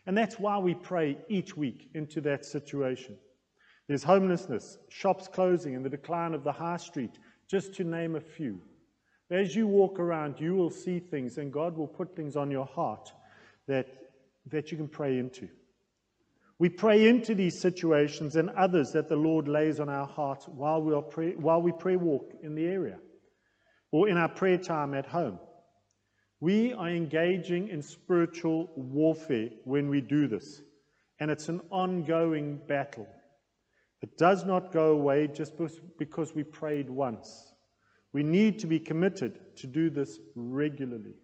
And 0.07 0.17
that's 0.17 0.39
why 0.39 0.59
we 0.59 0.75
pray 0.75 1.19
each 1.29 1.57
week 1.57 1.89
into 1.95 2.21
that 2.23 2.45
situation. 2.45 3.17
There's 3.89 4.03
homelessness, 4.03 4.79
shops 4.89 5.27
closing, 5.27 5.75
and 5.75 5.85
the 5.85 5.91
decline 5.91 6.35
of 6.35 6.45
the 6.45 6.53
high 6.53 6.77
street, 6.77 7.19
just 7.49 7.75
to 7.75 7.85
name 7.85 8.15
a 8.15 8.21
few. 8.21 8.61
As 9.31 9.55
you 9.55 9.67
walk 9.67 9.99
around, 9.99 10.41
you 10.41 10.55
will 10.55 10.71
see 10.71 10.99
things, 10.99 11.39
and 11.39 11.53
God 11.53 11.77
will 11.77 11.89
put 11.89 12.15
things 12.15 12.37
on 12.37 12.51
your 12.51 12.67
heart 12.67 13.13
that, 13.67 13.89
that 14.47 14.71
you 14.71 14.77
can 14.77 14.89
pray 14.89 15.19
into. 15.19 15.49
We 16.59 16.69
pray 16.69 17.09
into 17.09 17.35
these 17.35 17.59
situations 17.59 18.37
and 18.37 18.51
others 18.51 18.93
that 18.93 19.09
the 19.09 19.17
Lord 19.17 19.49
lays 19.49 19.81
on 19.81 19.89
our 19.89 20.07
hearts 20.07 20.47
while 20.47 20.83
we, 20.83 20.95
pray, 21.09 21.33
while 21.35 21.63
we 21.63 21.73
pray 21.73 21.97
walk 21.97 22.35
in 22.43 22.55
the 22.55 22.67
area 22.67 22.99
or 23.93 24.11
in 24.11 24.19
our 24.19 24.29
prayer 24.29 24.59
time 24.59 24.93
at 24.93 25.07
home. 25.07 25.39
We 26.41 26.73
are 26.73 26.89
engaging 26.89 27.69
in 27.69 27.83
spiritual 27.83 28.71
warfare 28.75 29.51
when 29.65 29.91
we 29.91 30.01
do 30.01 30.27
this, 30.27 30.63
and 31.19 31.31
it's 31.31 31.51
an 31.51 31.61
ongoing 31.71 32.61
battle. 32.67 33.07
It 34.01 34.17
does 34.17 34.47
not 34.47 34.73
go 34.73 34.93
away 34.93 35.29
just 35.29 35.53
because 35.99 36.35
we 36.35 36.43
prayed 36.43 36.89
once. 36.89 37.53
We 38.15 38.23
need 38.23 38.59
to 38.61 38.67
be 38.67 38.81
committed 38.81 39.57
to 39.57 39.67
do 39.67 39.91
this 39.91 40.19
regularly. 40.35 41.15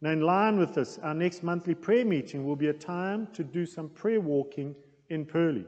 Now, 0.00 0.10
in 0.10 0.22
line 0.22 0.58
with 0.58 0.74
this, 0.74 0.98
our 1.02 1.14
next 1.14 1.42
monthly 1.42 1.74
prayer 1.74 2.04
meeting 2.04 2.46
will 2.46 2.56
be 2.56 2.68
a 2.68 2.72
time 2.72 3.28
to 3.34 3.44
do 3.44 3.66
some 3.66 3.90
prayer 3.90 4.20
walking 4.20 4.74
in 5.10 5.26
Purley. 5.26 5.66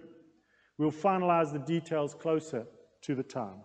We'll 0.78 0.90
finalize 0.90 1.52
the 1.52 1.58
details 1.58 2.14
closer 2.14 2.66
to 3.02 3.14
the 3.14 3.22
time. 3.22 3.60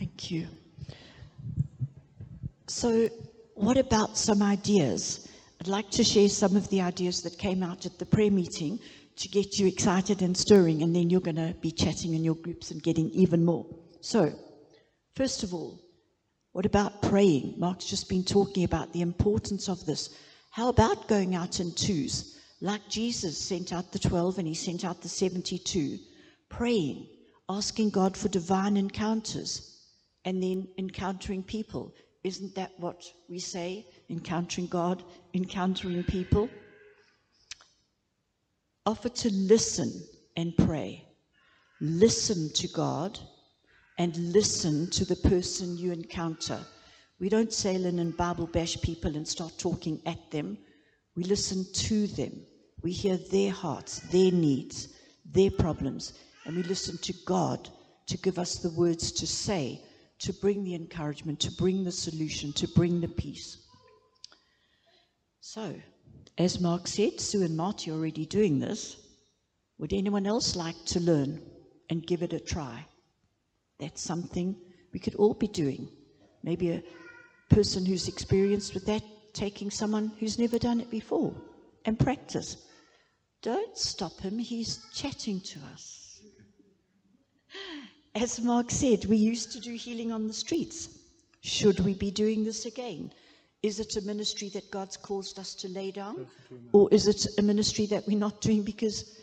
Thank 0.00 0.30
you. 0.30 0.48
So, 2.68 3.10
what 3.52 3.76
about 3.76 4.16
some 4.16 4.40
ideas? 4.40 5.28
I'd 5.60 5.68
like 5.68 5.90
to 5.90 6.02
share 6.02 6.30
some 6.30 6.56
of 6.56 6.66
the 6.70 6.80
ideas 6.80 7.20
that 7.20 7.36
came 7.36 7.62
out 7.62 7.84
at 7.84 7.98
the 7.98 8.06
prayer 8.06 8.30
meeting 8.30 8.80
to 9.16 9.28
get 9.28 9.58
you 9.58 9.66
excited 9.66 10.22
and 10.22 10.34
stirring, 10.34 10.82
and 10.82 10.96
then 10.96 11.10
you're 11.10 11.20
going 11.20 11.36
to 11.36 11.54
be 11.60 11.70
chatting 11.70 12.14
in 12.14 12.24
your 12.24 12.36
groups 12.36 12.70
and 12.70 12.82
getting 12.82 13.10
even 13.10 13.44
more. 13.44 13.66
So, 14.00 14.32
first 15.16 15.42
of 15.42 15.52
all, 15.52 15.78
what 16.52 16.64
about 16.64 17.02
praying? 17.02 17.56
Mark's 17.58 17.84
just 17.84 18.08
been 18.08 18.24
talking 18.24 18.64
about 18.64 18.94
the 18.94 19.02
importance 19.02 19.68
of 19.68 19.84
this. 19.84 20.16
How 20.50 20.70
about 20.70 21.08
going 21.08 21.34
out 21.34 21.60
in 21.60 21.72
twos? 21.72 22.38
Like 22.62 22.88
Jesus 22.88 23.36
sent 23.36 23.70
out 23.70 23.92
the 23.92 23.98
12 23.98 24.38
and 24.38 24.48
he 24.48 24.54
sent 24.54 24.82
out 24.82 25.02
the 25.02 25.10
72, 25.10 25.98
praying, 26.48 27.06
asking 27.50 27.90
God 27.90 28.16
for 28.16 28.28
divine 28.28 28.78
encounters, 28.78 29.69
and 30.24 30.42
then 30.42 30.68
encountering 30.78 31.42
people. 31.42 31.94
Isn't 32.22 32.54
that 32.54 32.72
what 32.78 33.02
we 33.28 33.38
say? 33.38 33.86
Encountering 34.08 34.66
God, 34.66 35.02
encountering 35.34 36.02
people? 36.04 36.50
Offer 38.84 39.08
to 39.08 39.32
listen 39.32 39.92
and 40.36 40.56
pray. 40.56 41.06
Listen 41.80 42.50
to 42.54 42.68
God 42.68 43.18
and 43.98 44.16
listen 44.32 44.90
to 44.90 45.04
the 45.04 45.16
person 45.16 45.76
you 45.76 45.92
encounter. 45.92 46.58
We 47.18 47.28
don't 47.28 47.52
sail 47.52 47.84
in 47.86 47.98
and 47.98 48.16
Bible 48.16 48.46
bash 48.46 48.80
people 48.80 49.14
and 49.16 49.26
start 49.26 49.58
talking 49.58 50.00
at 50.06 50.30
them. 50.30 50.58
We 51.16 51.24
listen 51.24 51.66
to 51.72 52.06
them. 52.06 52.32
We 52.82 52.92
hear 52.92 53.18
their 53.18 53.50
hearts, 53.50 54.00
their 54.10 54.32
needs, 54.32 54.88
their 55.24 55.50
problems, 55.50 56.14
and 56.46 56.56
we 56.56 56.62
listen 56.62 56.96
to 56.98 57.12
God 57.26 57.68
to 58.06 58.16
give 58.16 58.38
us 58.38 58.56
the 58.56 58.70
words 58.70 59.12
to 59.12 59.26
say, 59.26 59.82
to 60.20 60.32
bring 60.34 60.64
the 60.64 60.74
encouragement, 60.74 61.40
to 61.40 61.50
bring 61.52 61.84
the 61.84 61.92
solution, 61.92 62.52
to 62.52 62.68
bring 62.68 63.00
the 63.00 63.08
peace. 63.08 63.58
So, 65.40 65.74
as 66.38 66.60
Mark 66.60 66.86
said, 66.86 67.20
Sue 67.20 67.42
and 67.42 67.56
Marty 67.56 67.90
are 67.90 67.94
already 67.94 68.26
doing 68.26 68.58
this. 68.58 68.96
Would 69.78 69.92
anyone 69.92 70.26
else 70.26 70.56
like 70.56 70.84
to 70.86 71.00
learn 71.00 71.40
and 71.88 72.06
give 72.06 72.22
it 72.22 72.34
a 72.34 72.40
try? 72.40 72.84
That's 73.78 74.02
something 74.02 74.54
we 74.92 75.00
could 75.00 75.14
all 75.14 75.34
be 75.34 75.48
doing. 75.48 75.88
Maybe 76.42 76.70
a 76.70 76.82
person 77.48 77.86
who's 77.86 78.08
experienced 78.08 78.74
with 78.74 78.84
that, 78.86 79.02
taking 79.32 79.70
someone 79.70 80.12
who's 80.18 80.38
never 80.38 80.58
done 80.58 80.80
it 80.80 80.90
before 80.90 81.34
and 81.86 81.98
practice. 81.98 82.56
Don't 83.42 83.76
stop 83.76 84.20
him, 84.20 84.38
he's 84.38 84.84
chatting 84.92 85.40
to 85.40 85.60
us. 85.72 85.99
As 88.14 88.40
Mark 88.40 88.70
said, 88.70 89.04
we 89.04 89.16
used 89.16 89.52
to 89.52 89.60
do 89.60 89.74
healing 89.74 90.10
on 90.10 90.26
the 90.26 90.32
streets. 90.32 90.88
Should 91.42 91.80
we 91.80 91.94
be 91.94 92.10
doing 92.10 92.44
this 92.44 92.66
again? 92.66 93.12
Is 93.62 93.78
it 93.78 93.96
a 93.96 94.00
ministry 94.02 94.48
that 94.50 94.70
God's 94.70 94.96
caused 94.96 95.38
us 95.38 95.54
to 95.56 95.68
lay 95.68 95.90
down? 95.90 96.26
Or 96.72 96.88
is 96.90 97.06
it 97.06 97.26
a 97.38 97.42
ministry 97.42 97.86
that 97.86 98.06
we're 98.06 98.18
not 98.18 98.40
doing 98.40 98.62
because 98.62 99.16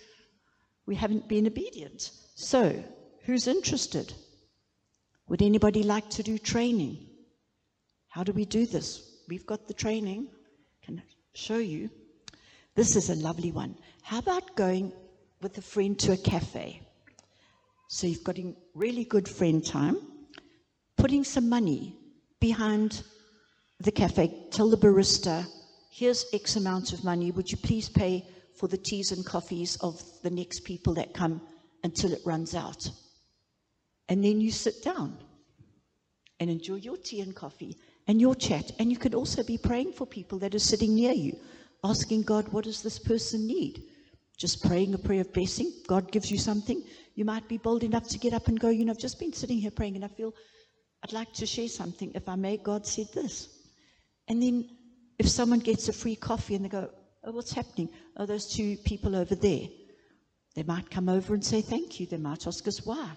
we 0.86 0.96
haven't 0.96 1.28
been 1.28 1.48
obedient? 1.48 2.12
So, 2.36 2.84
who's 3.26 3.48
interested? 3.48 4.14
Would 5.28 5.42
anybody 5.42 5.84
like 5.84 6.10
to 6.12 6.24
do 6.24 6.38
training? 6.38 6.98
How 8.08 8.24
do 8.24 8.32
we 8.32 8.46
do 8.46 8.66
this? 8.66 9.02
We've 9.28 9.46
got 9.46 9.68
the 9.68 9.74
training. 9.74 10.28
Can 10.84 11.00
I 11.00 11.04
show 11.34 11.58
you? 11.58 11.90
This 12.76 12.96
is 12.96 13.10
a 13.10 13.16
lovely 13.16 13.52
one. 13.52 13.76
How 14.02 14.20
about 14.20 14.56
going 14.56 14.94
with 15.42 15.58
a 15.58 15.62
friend 15.62 16.00
to 16.00 16.14
a 16.14 16.18
cafe? 16.18 16.87
So 17.88 18.06
you've 18.08 18.24
got 18.24 18.38
really 18.76 19.06
good 19.06 19.28
friend 19.30 19.66
time, 19.66 19.98
putting 20.98 21.24
some 21.24 21.48
money 21.48 21.96
behind 22.40 23.04
the 23.80 23.92
cafe. 23.92 24.48
Tell 24.52 24.70
the 24.70 24.78
barista, 24.78 25.46
here's 25.90 26.26
X 26.34 26.58
amount 26.58 26.92
of 26.92 27.04
money. 27.04 27.32
Would 27.32 27.50
you 27.50 27.58
please 27.58 27.88
pay 27.88 28.28
for 28.56 28.68
the 28.68 28.78
teas 28.78 29.12
and 29.12 29.26
coffees 29.26 29.78
of 29.78 30.02
the 30.22 30.30
next 30.30 30.66
people 30.66 30.94
that 30.96 31.14
come 31.14 31.42
until 31.84 32.12
it 32.12 32.22
runs 32.26 32.56
out? 32.56 32.90
And 34.10 34.24
then 34.24 34.42
you 34.42 34.52
sit 34.52 34.84
down 34.84 35.18
and 36.40 36.50
enjoy 36.50 36.76
your 36.76 36.98
tea 36.98 37.22
and 37.22 37.36
coffee 37.36 37.78
and 38.08 38.20
your 38.20 38.36
chat. 38.36 38.72
And 38.80 38.92
you 38.92 38.98
could 38.98 39.16
also 39.16 39.44
be 39.44 39.58
praying 39.58 39.94
for 39.94 40.06
people 40.06 40.40
that 40.40 40.56
are 40.56 40.60
sitting 40.60 40.94
near 40.94 41.14
you, 41.14 41.38
asking 41.84 42.24
God, 42.24 42.50
what 42.50 42.66
does 42.66 42.82
this 42.82 43.00
person 43.00 43.48
need? 43.48 43.84
Just 44.38 44.64
praying 44.64 44.94
a 44.94 44.98
prayer 45.00 45.22
of 45.22 45.34
blessing. 45.34 45.72
God 45.88 46.12
gives 46.12 46.32
you 46.32 46.38
something. 46.38 46.84
You 47.16 47.26
might 47.26 47.48
be 47.48 47.58
bold 47.58 47.84
enough 47.84 48.08
to 48.10 48.20
get 48.20 48.34
up 48.34 48.48
and 48.48 48.60
go, 48.60 48.70
you 48.70 48.86
know, 48.86 48.92
I've 48.92 49.00
just 49.00 49.20
been 49.20 49.34
sitting 49.34 49.58
here 49.58 49.72
praying 49.72 49.96
and 49.96 50.06
I 50.06 50.10
feel 50.10 50.34
I'd 51.04 51.14
like 51.14 51.34
to 51.34 51.46
share 51.46 51.68
something. 51.68 52.12
If 52.14 52.30
I 52.30 52.36
may, 52.36 52.58
God 52.58 52.86
said 52.86 53.08
this. 53.14 53.50
And 54.28 54.42
then 54.42 54.70
if 55.18 55.28
someone 55.28 55.60
gets 55.60 55.90
a 55.90 55.94
free 55.94 56.16
coffee 56.16 56.56
and 56.56 56.64
they 56.64 56.70
go, 56.70 56.90
oh, 57.24 57.32
what's 57.32 57.54
happening? 57.54 57.90
Oh, 58.16 58.26
those 58.26 58.48
two 58.48 58.78
people 58.78 59.16
over 59.16 59.36
there. 59.36 59.68
They 60.56 60.64
might 60.64 60.90
come 60.90 61.10
over 61.10 61.34
and 61.34 61.44
say 61.44 61.62
thank 61.62 62.00
you. 62.00 62.06
They 62.06 62.18
might 62.18 62.48
ask 62.48 62.68
us 62.68 62.86
why. 62.86 63.12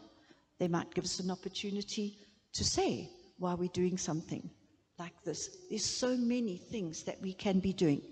They 0.58 0.68
might 0.68 0.94
give 0.94 1.04
us 1.04 1.20
an 1.20 1.30
opportunity 1.30 2.18
to 2.52 2.64
say 2.64 3.10
why 3.38 3.54
we're 3.54 3.70
doing 3.70 3.96
something 3.96 4.50
like 4.98 5.14
this. 5.24 5.48
There's 5.68 5.84
so 5.84 6.16
many 6.16 6.58
things 6.58 7.02
that 7.04 7.20
we 7.22 7.32
can 7.32 7.60
be 7.60 7.72
doing. 7.72 8.02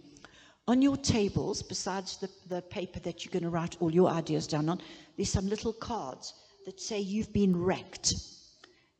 On 0.69 0.83
your 0.83 0.99
tables, 0.99 1.63
besides 1.63 2.19
the, 2.19 2.29
the 2.47 2.61
paper 2.61 3.01
that 3.01 3.25
you're 3.25 3.33
going 3.33 3.43
to 3.43 3.49
write 3.49 3.77
all 3.81 3.91
your 3.91 4.11
ideas 4.11 4.47
down 4.47 4.69
on, 4.69 4.83
there's 5.17 5.33
some 5.33 5.49
little 5.49 5.73
cards 5.73 6.35
that 6.67 6.79
say 6.79 7.01
you've 7.01 7.33
been 7.33 7.57
wrecked. 7.57 8.13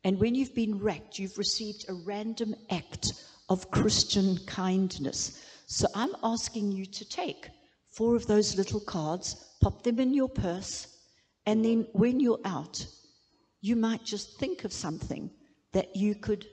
And 0.03 0.19
when 0.19 0.33
you've 0.33 0.55
been 0.55 0.79
wrecked, 0.79 1.19
you've 1.19 1.37
received 1.37 1.85
a 1.87 1.93
random 1.93 2.55
act 2.71 3.13
of 3.49 3.69
Christian 3.69 4.39
kindness. 4.47 5.45
So 5.67 5.85
I'm 5.93 6.15
asking 6.23 6.71
you 6.71 6.87
to 6.87 7.07
take 7.07 7.51
four 7.91 8.15
of 8.15 8.25
those 8.25 8.57
little 8.57 8.79
cards, 8.79 9.35
pop 9.61 9.83
them 9.83 9.99
in 9.99 10.11
your 10.11 10.29
purse, 10.29 10.87
and 11.45 11.63
then 11.63 11.85
when 11.93 12.19
you're 12.19 12.41
out, 12.45 12.83
you 13.61 13.75
might 13.75 14.03
just 14.03 14.39
think 14.39 14.63
of 14.63 14.73
something 14.73 15.29
that 15.73 15.95
you 15.95 16.15
could 16.15 16.47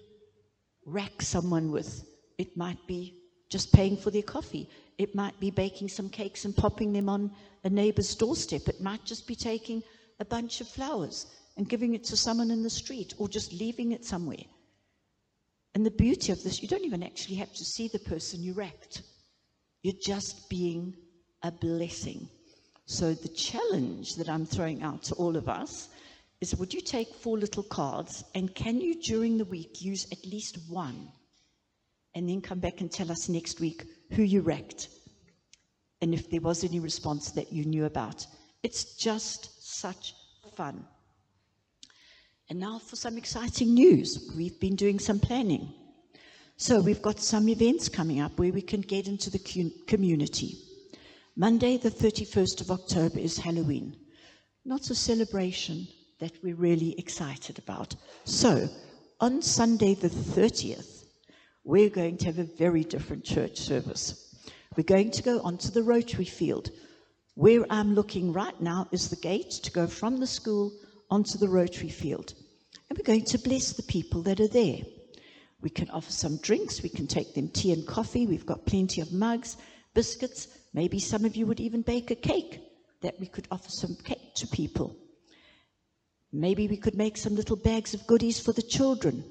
rack 0.85 1.23
someone 1.23 1.73
with. 1.73 2.05
It 2.37 2.55
might 2.55 2.87
be 2.87 3.17
just 3.49 3.73
paying 3.73 3.97
for 3.97 4.11
their 4.11 4.23
coffee. 4.23 4.69
It 4.99 5.15
might 5.15 5.39
be 5.39 5.51
baking 5.51 5.89
some 5.89 6.09
cakes 6.09 6.45
and 6.45 6.57
popping 6.57 6.93
them 6.93 7.09
on 7.09 7.31
a 7.65 7.71
neighbor's 7.71 8.15
doorstep. 8.15 8.69
It 8.69 8.81
might 8.81 9.05
just 9.05 9.27
be 9.27 9.35
taking 9.35 9.83
a 10.21 10.25
bunch 10.25 10.61
of 10.61 10.69
flowers 10.69 11.27
and 11.57 11.69
giving 11.69 11.95
it 11.95 12.05
to 12.05 12.17
someone 12.17 12.51
in 12.51 12.63
the 12.63 12.71
street 12.71 13.15
or 13.19 13.29
just 13.29 13.53
leaving 13.53 13.93
it 13.93 14.05
somewhere. 14.05 14.45
And 15.75 15.85
the 15.85 15.91
beauty 15.91 16.33
of 16.33 16.43
this, 16.43 16.63
you 16.63 16.69
don't 16.69 16.85
even 16.85 17.03
actually 17.03 17.37
have 17.37 17.53
to 17.53 17.65
see 17.65 17.89
the 17.89 17.99
person 17.99 18.43
you 18.43 18.55
wrecked. 18.55 19.03
You're 19.83 19.95
just 20.03 20.49
being 20.49 20.97
a 21.43 21.51
blessing. 21.51 22.29
So 22.87 23.13
the 23.13 23.29
challenge 23.29 24.15
that 24.15 24.29
I'm 24.29 24.47
throwing 24.47 24.83
out 24.83 25.03
to 25.05 25.15
all 25.17 25.37
of 25.37 25.49
us 25.49 25.89
is 26.41 26.57
would 26.57 26.73
you 26.73 26.81
take 26.81 27.15
four 27.15 27.39
little 27.39 27.63
cards 27.63 28.25
and 28.35 28.55
can 28.55 28.81
you 28.81 29.01
during 29.03 29.37
the 29.37 29.45
week 29.45 29.83
use 29.83 30.07
at 30.13 30.25
least 30.25 30.59
one 30.69 31.09
and 32.15 32.29
then 32.29 32.41
come 32.41 32.59
back 32.59 32.81
and 32.81 32.91
tell 32.91 33.11
us 33.11 33.29
next 33.29 33.61
week 33.61 33.85
who 34.11 34.23
you 34.23 34.41
wrecked 34.41 34.89
and 36.01 36.13
if 36.15 36.31
there 36.31 36.41
was 36.41 36.65
any 36.65 36.81
response 36.81 37.31
that 37.33 37.53
you 37.53 37.65
knew 37.65 37.85
about. 37.85 38.27
It's 38.63 38.97
just 38.97 39.79
such 39.79 40.15
fun. 40.55 40.85
And 42.49 42.61
now 42.61 42.79
for 42.79 42.97
some 42.97 43.19
exciting 43.19 43.75
news. 43.75 44.33
We've 44.37 44.59
been 44.61 44.77
doing 44.77 44.99
some 44.99 45.19
planning. 45.19 45.73
So 46.57 46.81
we've 46.81 47.03
got 47.03 47.19
some 47.19 47.49
events 47.49 47.89
coming 47.89 48.21
up 48.21 48.39
where 48.39 48.53
we 48.53 48.63
can 48.63 48.81
get 48.81 49.09
into 49.09 49.31
the 49.31 49.73
community. 49.87 50.59
Monday, 51.35 51.77
the 51.77 51.91
31st 51.91 52.63
of 52.63 52.71
October, 52.71 53.19
is 53.19 53.37
Halloween. 53.37 53.97
Not 54.65 54.91
a 54.91 54.95
celebration, 54.95 55.87
that 56.19 56.33
we're 56.43 56.55
really 56.55 56.99
excited 56.99 57.59
about. 57.59 57.95
So, 58.25 58.69
on 59.21 59.43
Sunday 59.43 59.95
the 59.95 60.09
30th, 60.09 60.96
we're 61.67 61.91
going 61.91 62.17
to 62.19 62.27
have 62.27 62.39
a 62.39 62.45
very 62.45 62.85
different 62.85 63.25
church 63.25 63.59
service. 63.59 64.35
We're 64.77 64.85
going 64.85 65.11
to 65.11 65.23
go 65.23 65.41
onto 65.41 65.71
the 65.71 65.83
Rotary 65.83 66.25
Field. 66.25 66.71
Where 67.35 67.67
I'm 67.69 67.95
looking 67.95 68.33
right 68.33 68.59
now 68.59 68.89
is 68.93 69.11
the 69.11 69.17
gate 69.17 69.51
to 69.51 69.71
go 69.71 69.87
from 69.87 70.19
the 70.19 70.27
school 70.27 70.73
onto 71.11 71.37
the 71.37 71.49
Rotary 71.49 71.91
Field. 71.91 72.33
And 72.89 72.99
we're 72.99 73.05
going 73.05 73.27
to 73.27 73.39
bless 73.39 73.73
the 73.75 73.83
people 73.83 74.23
that 74.23 74.41
are 74.41 74.49
there. 74.49 74.79
We 75.61 75.69
can 75.69 75.91
offer 75.91 76.13
some 76.13 76.39
drinks, 76.39 76.83
we 76.83 76.89
can 76.89 77.07
take 77.07 77.35
them 77.35 77.49
tea 77.49 77.73
and 77.73 77.87
coffee, 77.87 78.27
we've 78.27 78.47
got 78.47 78.65
plenty 78.65 79.03
of 79.03 79.13
mugs, 79.13 79.59
biscuits, 79.93 80.49
Maybe 80.77 80.99
some 80.99 81.25
of 81.25 81.37
you 81.37 81.47
would 81.47 81.59
even 81.59 81.81
bake 81.81 82.11
a 82.11 82.15
cake 82.15 82.61
that 83.01 83.19
we 83.19 83.27
could 83.27 83.49
offer 83.51 83.71
some 83.71 83.97
cake 84.05 84.35
to 84.35 84.47
people. 84.47 84.95
Maybe 86.31 86.69
we 86.69 86.77
could 86.77 86.95
make 86.95 87.17
some 87.17 87.35
little 87.35 87.57
bags 87.57 87.95
of 87.95 88.07
goodies 88.07 88.39
for 88.39 88.53
the 88.53 88.61
children. 88.61 89.25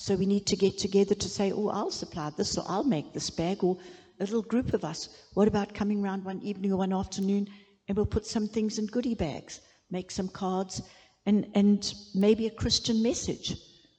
So 0.00 0.14
we 0.14 0.26
need 0.26 0.46
to 0.46 0.56
get 0.56 0.78
together 0.78 1.16
to 1.16 1.28
say, 1.28 1.50
oh, 1.50 1.70
I'll 1.70 1.90
supply 1.90 2.30
this, 2.30 2.56
or 2.56 2.64
I'll 2.68 2.84
make 2.84 3.12
this 3.12 3.30
bag, 3.30 3.64
or 3.64 3.76
a 4.20 4.22
little 4.22 4.42
group 4.42 4.72
of 4.72 4.84
us. 4.84 5.08
What 5.34 5.48
about 5.48 5.74
coming 5.74 6.00
round 6.00 6.24
one 6.24 6.40
evening 6.40 6.72
or 6.72 6.76
one 6.76 6.92
afternoon 6.92 7.48
and 7.88 7.96
we'll 7.96 8.06
put 8.06 8.24
some 8.24 8.46
things 8.46 8.78
in 8.78 8.86
goodie 8.86 9.16
bags, 9.16 9.60
make 9.90 10.12
some 10.12 10.28
cards, 10.28 10.82
and, 11.26 11.50
and 11.56 11.94
maybe 12.14 12.46
a 12.46 12.50
Christian 12.50 13.02
message 13.02 13.56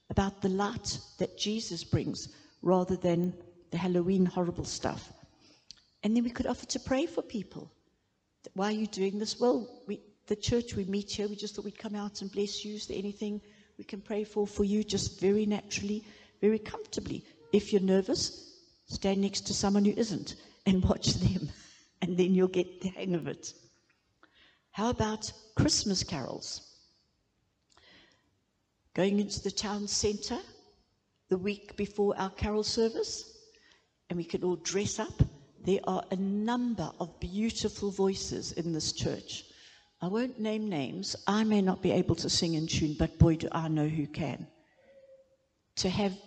about 0.10 0.42
the 0.42 0.48
light 0.48 0.98
that 1.18 1.38
Jesus 1.38 1.84
brings 1.84 2.30
rather 2.62 2.96
than 2.96 3.34
the 3.72 3.78
Halloween 3.78 4.26
horrible 4.26 4.64
stuff. 4.64 5.12
And 6.04 6.16
then 6.16 6.24
we 6.24 6.30
could 6.30 6.48
offer 6.48 6.66
to 6.68 6.80
pray 6.80 7.08
for 7.08 7.22
people. 7.22 7.74
Why 8.54 8.68
are 8.68 8.72
you 8.72 8.88
doing 8.88 9.20
this? 9.20 9.38
Well, 9.38 9.84
we, 9.86 10.00
the 10.28 10.38
church, 10.38 10.76
we 10.76 10.86
meet 10.86 11.12
here. 11.12 11.28
We 11.28 11.36
just 11.36 11.58
thought 11.58 11.66
we'd 11.66 11.78
come 11.78 11.96
out 11.96 12.22
and 12.22 12.32
bless 12.32 12.64
you. 12.64 12.76
Is 12.76 12.88
there 12.88 12.98
anything 12.98 13.42
we 13.80 13.86
can 13.86 14.02
pray 14.02 14.26
for 14.26 14.46
for 14.46 14.66
you 14.66 14.84
just 14.84 15.22
very 15.22 15.46
naturally, 15.46 16.04
very 16.42 16.60
comfortably? 16.60 17.24
If 17.54 17.72
you're 17.72 17.82
nervous, 17.82 18.52
stand 18.88 19.22
next 19.22 19.48
to 19.48 19.54
someone 19.54 19.86
who 19.86 19.94
isn't 19.96 20.36
and 20.66 20.84
watch 20.90 21.14
them, 21.14 21.50
and 22.02 22.18
then 22.18 22.36
you'll 22.36 22.50
get 22.50 22.82
the 22.82 22.90
hang 22.90 23.16
of 23.16 23.28
it. 23.28 23.54
How 24.72 24.90
about 24.90 25.32
Christmas 25.56 26.04
carols? 26.04 26.62
Going 28.94 29.18
into 29.18 29.42
the 29.42 29.52
town 29.52 29.88
centre 29.88 30.40
the 31.30 31.38
week 31.38 31.78
before 31.78 32.14
our 32.18 32.32
carol 32.32 32.64
service, 32.64 33.38
and 34.10 34.18
we 34.18 34.26
could 34.26 34.44
all 34.44 34.58
dress 34.58 35.00
up. 35.00 35.22
There 35.64 35.80
are 35.86 36.04
a 36.12 36.18
number 36.18 36.92
of 37.00 37.18
beautiful 37.22 37.92
voices 37.92 38.52
in 38.52 38.74
this 38.74 38.92
church. 38.92 39.46
I 40.02 40.08
won't 40.08 40.40
name 40.40 40.70
names. 40.70 41.16
I 41.28 41.44
may 41.44 41.62
not 41.62 41.82
be 41.82 41.92
able 41.92 42.16
to 42.16 42.30
sing 42.30 42.54
in 42.54 42.68
tune, 42.68 42.96
but 42.98 43.20
boy, 43.20 43.36
do 43.36 43.50
I 43.52 43.68
know 43.68 43.88
who 43.88 44.08
can. 44.08 44.48
To 45.78 45.90
have 45.90 46.18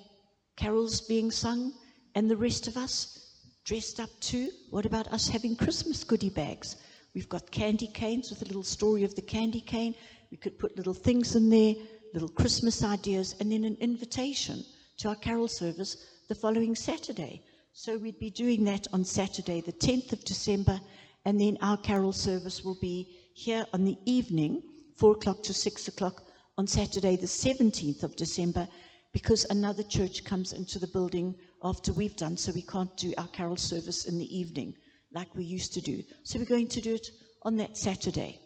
carols 0.57 1.01
being 1.01 1.31
sung 1.31 1.73
and 2.15 2.31
the 2.31 2.37
rest 2.37 2.69
of 2.69 2.77
us 2.77 3.31
dressed 3.65 3.99
up 3.99 4.11
too. 4.21 4.51
What 4.71 4.85
about 4.85 5.09
us 5.09 5.29
having 5.29 5.57
Christmas 5.57 6.05
goodie 6.05 6.29
bags? 6.29 6.77
We've 7.15 7.29
got 7.29 7.51
candy 7.51 7.87
canes 7.87 8.31
with 8.31 8.43
a 8.43 8.45
little 8.45 8.63
story 8.63 9.05
of 9.05 9.15
the 9.15 9.23
candy 9.23 9.61
cane. 9.61 9.95
We 10.31 10.37
could 10.37 10.59
put 10.59 10.77
little 10.77 10.95
things 10.95 11.35
in 11.35 11.49
there, 11.49 11.75
little 12.13 12.29
Christmas 12.29 12.85
ideas, 12.85 13.35
and 13.41 13.51
then 13.53 13.65
an 13.65 13.77
invitation 13.81 14.65
to 14.99 15.09
our 15.09 15.17
carol 15.17 15.49
service 15.49 15.97
the 16.29 16.35
following 16.35 16.75
Saturday. 16.75 17.43
So 17.73 17.97
we'd 17.97 18.19
be 18.19 18.31
doing 18.31 18.65
that 18.65 18.87
on 18.93 19.05
Saturday, 19.05 19.63
the 19.63 19.73
10th 19.73 20.13
of 20.13 20.25
December, 20.25 20.79
and 21.25 21.41
then 21.41 21.57
our 21.63 21.79
carol 21.79 22.13
service 22.13 22.63
will 22.63 22.79
be 22.81 23.19
here 23.35 23.66
on 23.73 23.85
the 23.85 23.99
evening, 24.05 24.62
4 24.97 25.12
o'clock 25.12 25.42
to 25.45 25.55
6 25.55 25.88
o'clock, 25.88 26.25
on 26.59 26.66
Saturday, 26.66 27.16
the 27.16 27.27
17th 27.27 28.03
of 28.03 28.14
December, 28.16 28.68
because 29.12 29.45
another 29.51 29.83
church 29.83 30.25
comes 30.25 30.53
into 30.53 30.79
the 30.79 30.87
building 30.87 31.35
after 31.62 31.92
we've 31.92 32.16
done, 32.16 32.37
so 32.37 32.53
we 32.53 32.62
can't 32.62 32.95
do 32.97 33.12
our 33.18 33.29
carol 33.29 33.57
service 33.57 34.05
in 34.07 34.18
the 34.18 34.38
evening 34.38 34.75
like 35.12 35.35
we 35.35 35.45
used 35.45 35.75
to 35.75 35.81
do. 35.81 36.03
So 36.25 36.38
we're 36.38 36.45
going 36.45 36.68
to 36.68 36.81
do 36.81 36.95
it 36.95 37.09
on 37.42 37.57
that 37.57 37.77
Saturday. 37.77 38.38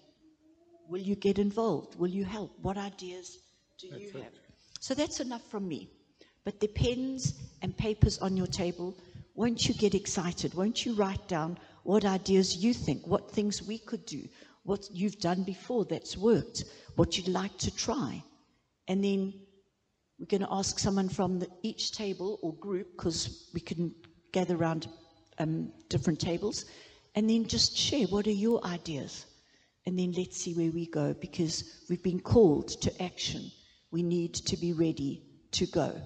Will 0.89 1.01
you 1.01 1.17
get 1.17 1.39
involved? 1.39 1.99
Will 1.99 2.11
you 2.11 2.25
help? 2.25 2.53
What 2.63 2.77
ideas 2.77 3.39
do 3.79 3.89
that's 3.91 4.03
you 4.03 4.09
it. 4.09 4.23
have? 4.23 4.33
So 4.81 4.95
that's 4.95 5.21
enough 5.21 5.49
from 5.51 5.69
me. 5.69 5.91
But 6.45 6.61
the 6.61 6.69
pens 6.69 7.35
and 7.63 7.77
papers 7.77 8.19
on 8.19 8.37
your 8.37 8.47
table, 8.47 8.97
won't 9.35 9.67
you 9.67 9.75
get 9.75 9.95
excited? 9.95 10.55
Won't 10.55 10.87
you 10.87 10.95
write 10.95 11.27
down 11.29 11.59
what 11.83 12.05
ideas 12.05 12.57
you 12.57 12.73
think, 12.73 13.07
what 13.07 13.31
things 13.31 13.63
we 13.63 13.79
could 13.79 14.05
do, 14.07 14.29
what 14.67 14.89
you've 14.93 15.19
done 15.19 15.45
before 15.45 15.85
that's 15.85 16.17
worked, 16.17 16.65
what 16.97 17.17
you'd 17.17 17.29
like 17.29 17.57
to 17.59 17.75
try? 17.75 18.23
And 18.89 19.03
then 19.03 19.33
we're 20.19 20.27
going 20.27 20.43
to 20.43 20.53
ask 20.53 20.79
someone 20.79 21.09
from 21.09 21.39
the, 21.39 21.49
each 21.63 21.93
table 21.93 22.39
or 22.43 22.55
group, 22.55 22.97
because 22.97 23.51
we 23.55 23.61
can 23.61 23.95
gather 24.33 24.57
around 24.57 24.89
um, 25.39 25.73
different 25.89 26.21
tables, 26.21 26.65
and 27.15 27.29
then 27.29 27.47
just 27.47 27.77
share 27.77 28.07
what 28.07 28.27
are 28.27 28.31
your 28.31 28.65
ideas. 28.65 29.27
And 29.87 29.99
then 29.99 30.13
let's 30.13 30.37
see 30.43 30.53
where 30.55 30.73
we 30.73 30.87
go 30.87 31.15
because 31.15 31.85
we've 31.89 32.03
been 32.03 32.21
called 32.21 32.69
to 32.83 33.03
action. 33.03 33.51
We 33.93 34.03
need 34.03 34.35
to 34.35 34.57
be 34.57 34.73
ready 34.73 35.23
to 35.53 35.67
go. 35.67 36.01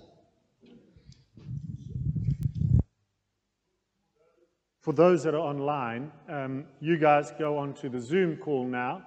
For 4.80 4.94
those 4.94 5.22
that 5.24 5.34
are 5.34 5.40
online, 5.40 6.10
um, 6.30 6.64
you 6.80 6.96
guys 6.96 7.32
go 7.38 7.58
onto 7.58 7.90
the 7.90 8.00
Zoom 8.00 8.38
call 8.38 8.64
now, 8.64 9.02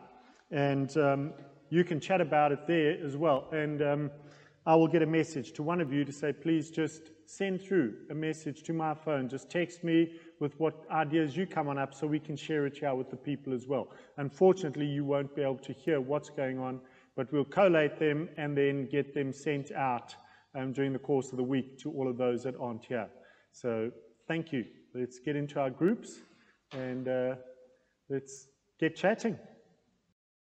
and 0.51 0.95
um, 0.97 1.33
you 1.71 1.83
can 1.83 1.99
chat 1.99 2.21
about 2.21 2.51
it 2.51 2.67
there 2.67 3.03
as 3.03 3.17
well. 3.17 3.47
And 3.51 3.81
um, 3.81 4.11
I 4.67 4.75
will 4.75 4.87
get 4.87 5.01
a 5.01 5.07
message 5.07 5.51
to 5.53 5.63
one 5.63 5.81
of 5.81 5.91
you 5.91 6.05
to 6.05 6.11
say, 6.11 6.31
please 6.31 6.69
just 6.69 7.09
send 7.25 7.59
through 7.59 7.95
a 8.11 8.13
message 8.13 8.61
to 8.63 8.73
my 8.73 8.93
phone. 8.93 9.27
Just 9.27 9.49
text 9.49 9.83
me 9.83 10.13
with 10.39 10.59
what 10.59 10.85
ideas 10.91 11.35
you 11.35 11.47
come 11.47 11.67
on 11.67 11.79
up 11.79 11.95
so 11.95 12.05
we 12.05 12.19
can 12.19 12.35
share 12.35 12.67
it 12.67 12.77
here 12.77 12.93
with 12.93 13.09
the 13.09 13.17
people 13.17 13.51
as 13.51 13.65
well. 13.65 13.87
Unfortunately, 14.17 14.85
you 14.85 15.03
won't 15.03 15.35
be 15.35 15.41
able 15.41 15.57
to 15.57 15.73
hear 15.73 15.99
what's 15.99 16.29
going 16.29 16.59
on, 16.59 16.81
but 17.15 17.33
we'll 17.33 17.45
collate 17.45 17.97
them 17.97 18.29
and 18.37 18.55
then 18.55 18.85
get 18.85 19.15
them 19.15 19.33
sent 19.33 19.71
out 19.71 20.15
um, 20.53 20.71
during 20.71 20.93
the 20.93 20.99
course 20.99 21.31
of 21.31 21.37
the 21.37 21.43
week 21.43 21.79
to 21.79 21.91
all 21.91 22.07
of 22.07 22.15
those 22.15 22.43
that 22.43 22.53
aren't 22.59 22.85
here. 22.85 23.09
So 23.51 23.89
thank 24.27 24.53
you. 24.53 24.65
Let's 24.95 25.17
get 25.19 25.35
into 25.35 25.59
our 25.59 25.71
groups 25.71 26.19
and 26.71 27.07
uh, 27.07 27.35
let's 28.09 28.47
get 28.79 28.95
chatting. 28.95 29.39